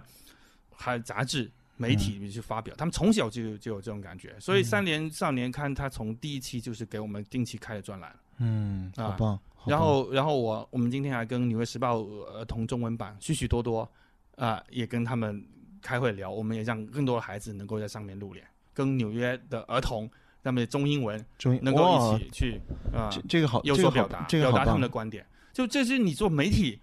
[0.70, 4.65] 还杂志媒体里面去发表，他们从小就有就有这种感觉，所以嗯。
[4.65, 9.40] 三联少年刊他从第一期就是给我们定期开的专栏，嗯，啊好棒。
[9.65, 13.90] 然后然后我我们今天还跟《纽约时报》儿童中文版许许多多
[14.36, 15.43] 啊、也跟他们
[15.82, 20.10] 开会聊，我们也让更多的孩子能够在上面露脸，跟纽约的儿童
[20.42, 22.60] 他们的中英文终于能够一起去
[22.92, 26.80] 啊、这这个好，有所表达，这个好表达他们的，观点，就这是你做媒体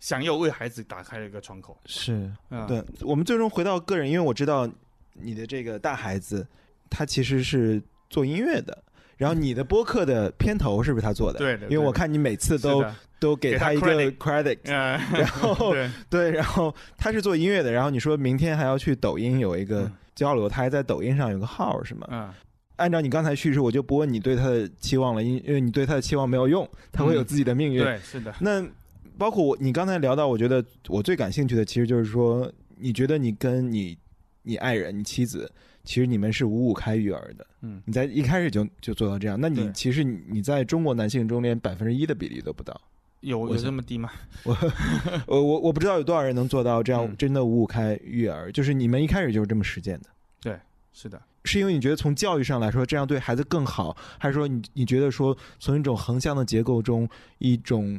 [0.00, 1.78] 想要为孩子打开的一个窗口。
[1.86, 2.82] 是嗯，对。
[3.00, 4.68] 我们最终回到个人，因为我知道
[5.12, 6.46] 你的这个大孩子，
[6.88, 8.82] 他其实是做音乐的。
[9.16, 11.38] 然后你的播客的片头是不是他做的？
[11.38, 12.84] 对的因为我看你每次都
[13.18, 19.92] 都给给他一个 credit 然后对，对，然后他是做音乐的，然后你说明天还要去抖音有一个嗯。
[20.14, 22.06] 交流，他还在抖音上有个号是吗？
[22.08, 22.30] 嗯，
[22.76, 27.24] 按照你刚才叙述，我就不问你对他的期望了，因因为你对他的期望没有用，他会有嗯。
[27.24, 27.82] 自己的命运。
[27.82, 28.64] 对，是的，那
[29.18, 33.98] 包括我，你刚才聊到，我觉得我最感兴趣的，其实就是说，你觉得你跟你
[34.42, 35.50] 你爱人、你妻子，
[35.84, 42.80] 其实你们是五五开育儿的，嗯，你在一开始就就做到这样，那你其实你你在中国男性中连百分之一的比例都不到。
[43.20, 44.10] 有有这么低吗？
[44.42, 44.54] 我
[45.26, 47.16] 我我我不知道有多少人能做到这样嗯。
[47.16, 50.08] 真的五五开育儿，就是你们一开始就是这么实践的，
[50.42, 50.58] 对
[50.92, 57.08] 是的，是因为你觉得从教育上来说这样对孩子更好，还是说你你觉得说从一种横向的结构中
[57.38, 57.98] 一种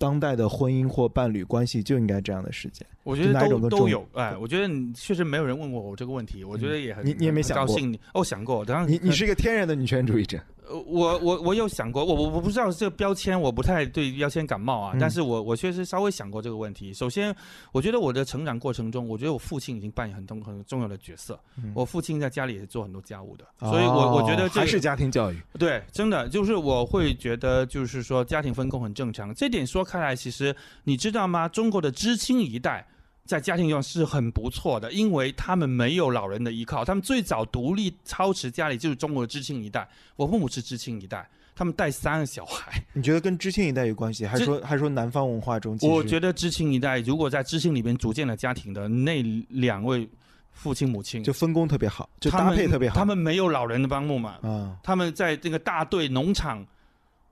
[0.00, 2.86] 当代的婚姻或伴侣关系就应该这样的时间？
[3.02, 4.02] 我觉得都都有。
[4.14, 8.00] 哎，我觉得你确实没有人问过我这个问题，我觉得也很你你也没想过高兴你。
[8.14, 16.92] 哦，想过，当然你你是一个天然的女权主义者，呃，我我我有想过，我我我不知道这个标签，我不太对标签感冒啊，嗯但是我我确实稍微想过这个问题。
[16.92, 17.34] 首先，
[17.72, 21.38] 我觉得我的成长过程中，我觉得我父亲已经扮演很重很重要的角色。
[21.56, 25.40] 嗯我父亲在家里也是做很多家务的，所以我我觉得这个哦还是家庭教育。
[25.58, 29.34] 对，真的就是我会觉得，就是说家庭分工很正常。
[29.34, 31.48] 这点说开来，其实你知道吗？
[31.48, 32.86] 中国的知青一代
[33.30, 39.88] 在家庭中是很不错的，因为他们没有老人的依靠，他们最早独立操持家里就是中国的知青一代。
[40.16, 41.24] 我父母是知青一代，
[41.54, 42.82] 他们带三个小孩。
[42.92, 45.78] 你觉得跟知青一代有关系，还是说 还是说南方文化中？
[45.82, 50.08] 我觉得知青一代如果在知青里边组建了家庭的那两位
[50.50, 52.96] 父亲母亲，就分工特别好，就搭配特别好。
[52.96, 56.66] 他们没有老人的帮助嘛，啊，他们在这个大队农场，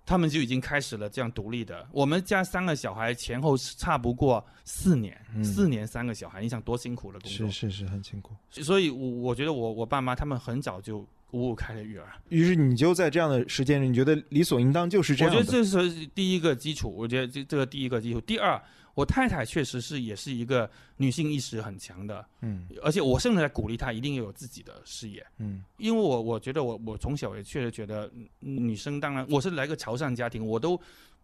[0.09, 1.87] 他们就已经开始了这样独立的。
[1.93, 7.71] 我们家三个小孩前后差不过四年，嗯四年三个小孩，你想多辛苦的工作是。
[7.71, 8.35] 是是很辛苦。
[8.51, 12.11] 所以我，我觉得我我爸妈他们很早就五五开了育儿。
[12.31, 15.43] 于是你就在这样的时间里，你觉得理所应当就是这样我。
[15.43, 18.21] 觉得这是第一个基础，我觉得这这个第一个基础。
[18.23, 18.59] 第二，
[18.99, 25.25] 我太太确实是也是一个女性意识很强的，嗯而且我甚至在鼓励她一定要有自己的事业。
[25.39, 28.11] 嗯因为我我觉得我我从小也确实觉得
[28.41, 30.77] 嗯女生当然我是来个潮汕家庭，我都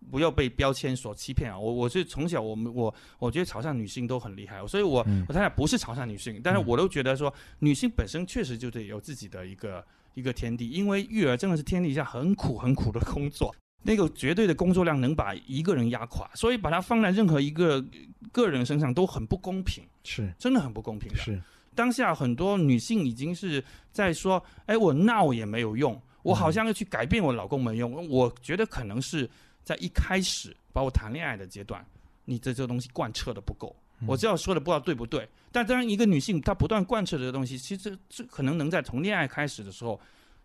[0.09, 1.59] 不要被标签所欺骗啊！
[1.59, 9.85] 我我是从小我们我我觉得潮汕女性都很厉害，所以我、嗯我太太不是潮汕女性，但是嗯我都觉得说女性本身确实就得有自己的一个
[10.15, 13.53] 一个天地，因为育儿真的是天底下很苦很苦的工作。
[13.85, 17.85] 那个绝对的工作量能把一个人压垮，所以把它放在任何一个
[18.33, 21.19] 个人身上都很不公平，是真的很不公平的。
[21.19, 21.41] 是
[21.75, 23.63] 当下很多女性已经是
[23.93, 28.09] 在说，哎，我闹也没有用，我好像要去改变我老公没用。
[28.09, 29.29] 我觉得可能是
[29.63, 31.85] 在一开始包括谈恋爱的阶段，
[32.25, 33.75] 你这这个东西贯彻的不够。
[34.01, 39.99] 嗯我知道说的不知道对不对，但当然一个女性她不断贯彻这个东西，其实这这可能能在从恋爱开始的时候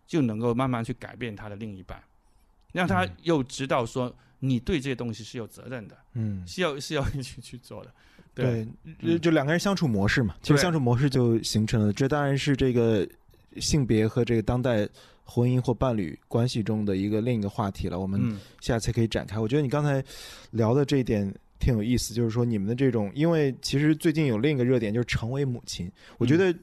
[0.06, 2.02] 就能够慢慢去改变她的另一半，
[2.72, 7.94] 让她嗯又知道说你对这些东西是有责任的，嗯是要 是要去去做的。
[8.34, 11.91] 对，嗯就就两个人相处模式嘛，其实相处模式就形成了。
[11.91, 13.06] 这当然是这个
[13.58, 14.88] 性别和这个当代
[15.26, 18.00] 婚姻或伴侣关系中的一个另一个话题了。
[18.00, 19.38] 我们嗯下次可以展开。
[19.38, 20.02] 我觉得你刚才
[20.52, 21.30] 聊的这一点
[21.60, 26.56] 挺有意思，就是说你们的这种，因为其实最近有另一个热点就是成为母亲，我觉得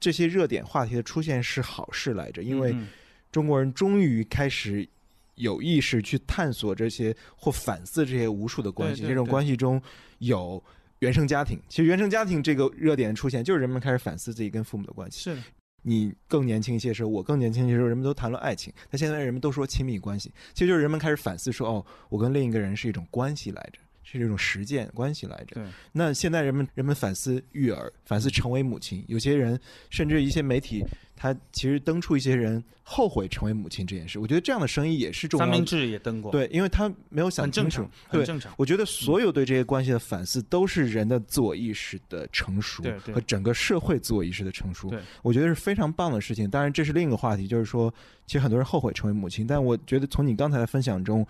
[0.00, 2.88] 这些热点话题的出现是好事来着，因为嗯
[3.30, 4.88] 中国人终于开始。
[5.38, 9.80] 有意识去探索这些或反思这些无数的关系，这种关系中
[10.18, 10.62] 有
[10.98, 11.58] 原生家庭。
[11.68, 15.20] 其实原生家庭这个热点出现，就是人们开始反思自己跟父母的关系。
[15.20, 15.42] 是的
[15.82, 23.78] 你更年轻一些时候，我更年轻一些时候，人们都谈论爱情，但现在人们都说亲密关系，其实就是人们开始反思说，哦，我跟另一个人是一种关系来着，
[24.10, 25.56] 是这种实践关系来着。
[25.56, 25.64] 对。
[25.92, 29.58] 那现在人们人们反思育儿，反思成为母亲，有些人
[29.90, 30.82] 甚至一些媒体，
[31.14, 35.52] 他其实登出一些人后悔成为母亲这件事，我觉得这样的声音也是重要的。
[35.52, 38.26] 三明治也登过，，对，因为他没有想清楚很正常。
[38.26, 38.54] 正常。
[38.56, 42.82] 我觉得所有对这些关系的反思，都是人的自我意识的成熟
[43.12, 44.98] 和整个社会自我意识的成熟对。
[45.22, 46.48] 我觉得是非常棒的事情。
[46.48, 47.92] 当然，这是另一个话题，就是说，
[48.26, 51.26] 其实很多人后悔成为母亲，但我觉得从你刚才的分享中，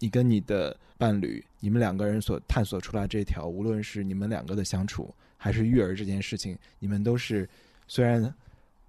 [0.00, 7.48] 你跟你的伴侣，你们两个人所探索出来这条，无论是你们两个的相处，还是育儿这件事情，你们都是
[7.86, 8.34] 虽然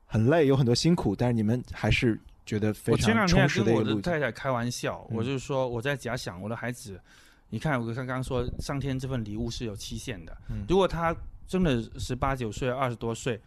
[0.07, 4.11] 很累，有很多辛苦，但是你们还是觉得非我前两常充实天跟我的一个路径。
[4.11, 6.99] 的太太开玩笑，嗯我就说我在假想我的孩子，
[7.49, 11.15] 你看我刚刚说上天这份礼物是有期限的，嗯如果他
[11.47, 13.39] 真的十八九岁、二十多岁，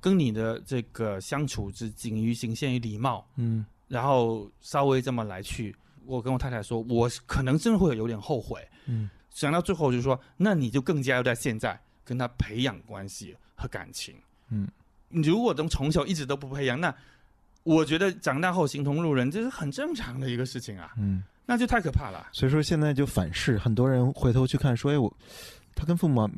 [0.00, 5.74] 跟你的这个相处只仅于仅限于礼貌，嗯然后稍微这么来去，
[6.06, 8.60] 我跟我太太说，我可能真的会有点后悔。
[8.86, 14.14] 嗯想到最后就是说，那你就更加要在现在跟他培养关系和感情。
[14.50, 14.68] 嗯，
[15.08, 16.94] 你如果从从小一直都不培养，那
[17.62, 21.22] 我觉得长大后形同路人，这是很正常的一个事情啊，嗯。
[21.44, 22.28] 那就太可怕了。
[22.32, 25.12] 所以说现在就反噬，很多人回头去看说，哎，我
[25.74, 26.28] 他跟父母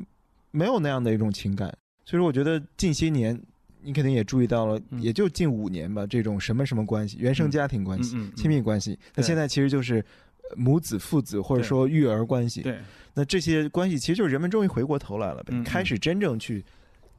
[0.51, 1.69] 没有那样的一种情感。
[2.05, 3.39] 所以说，我觉得近些年
[3.85, 10.05] 你肯定也注意到了，嗯也就近五年吧，这种什么什么关系，原生家庭关系、亲密关系，那现在其实就是
[10.51, 12.63] 呃母子、父子或者说育儿关系。
[12.63, 12.79] 对
[13.15, 16.65] 那这些关系其实就是人们终于回过头来了开始真正去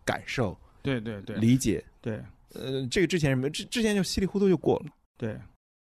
[0.04, 1.84] 感受、对对对理解。
[2.02, 2.22] 对，
[2.54, 4.86] 呃，这个之前什么之之前就稀里糊涂就过了。
[5.18, 5.40] 对，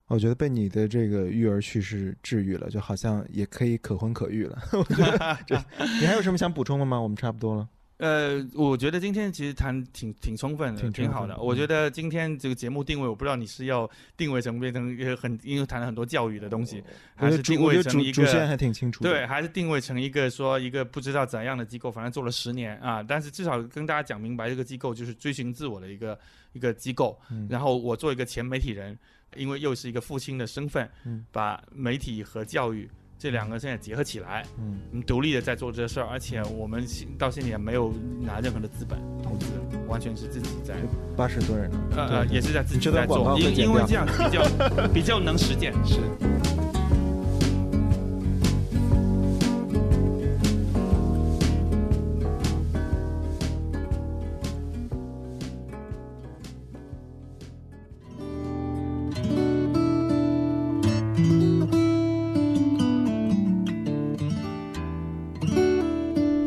[0.07, 4.59] 我觉得被你的这个育儿趣事治愈了，就好像也可以可婚可育了。
[4.73, 5.55] 我觉得这，
[6.01, 6.99] 你还有什么想补充的吗？
[6.99, 7.69] 我们差不多了。
[8.01, 11.37] 呃，我觉得今天其实谈挺挺充分的，挺挺好的。
[11.37, 16.83] 我觉得今天这个节目定位，我不知道你是要定位成变成一个很，因为谈了很多教育的东西，
[17.15, 19.05] 还是定位成一个主线还挺清楚。
[19.05, 26.19] 对，还是定位成一个说一个不知道怎样的机构，反正做了十年啊，但是至少跟大家讲明白，这个机构就是追寻自我的一个
[26.55, 27.21] 一个机构。
[27.31, 28.99] 嗯，然后我做一个前媒体人，
[29.37, 32.89] 因为又是一个父亲的身份，嗯把媒体和教育
[33.21, 39.45] 这两个现在结合起来，嗯嗯，独立的在做这事儿，而且我们现到现在也没有拿任何的资本投资，
[39.87, 40.75] 完全是自己在，
[41.19, 41.79] 八十多人呢。
[41.95, 45.75] 呃呃，也是在自己在做，因因为这样比较比较能实践。
[45.85, 46.01] 是。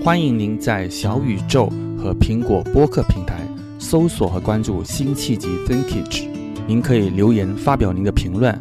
[0.03, 3.39] 欢迎您在小宇宙和苹果播客平台
[3.79, 6.27] 搜索和关注辛弃疾 Thinkage，
[6.67, 8.53] 您可以留言发表您的评论。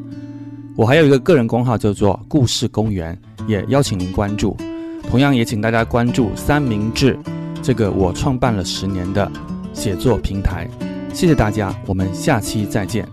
[0.76, 4.56] 我还有一个个人公号叫做故事公园，也邀请您关注。
[5.10, 7.18] 同样也请大家关注三明治
[7.60, 9.28] 这个我创办了十年的
[9.72, 10.70] 写作平台。
[11.12, 13.04] 谢谢大家，我们下期再见。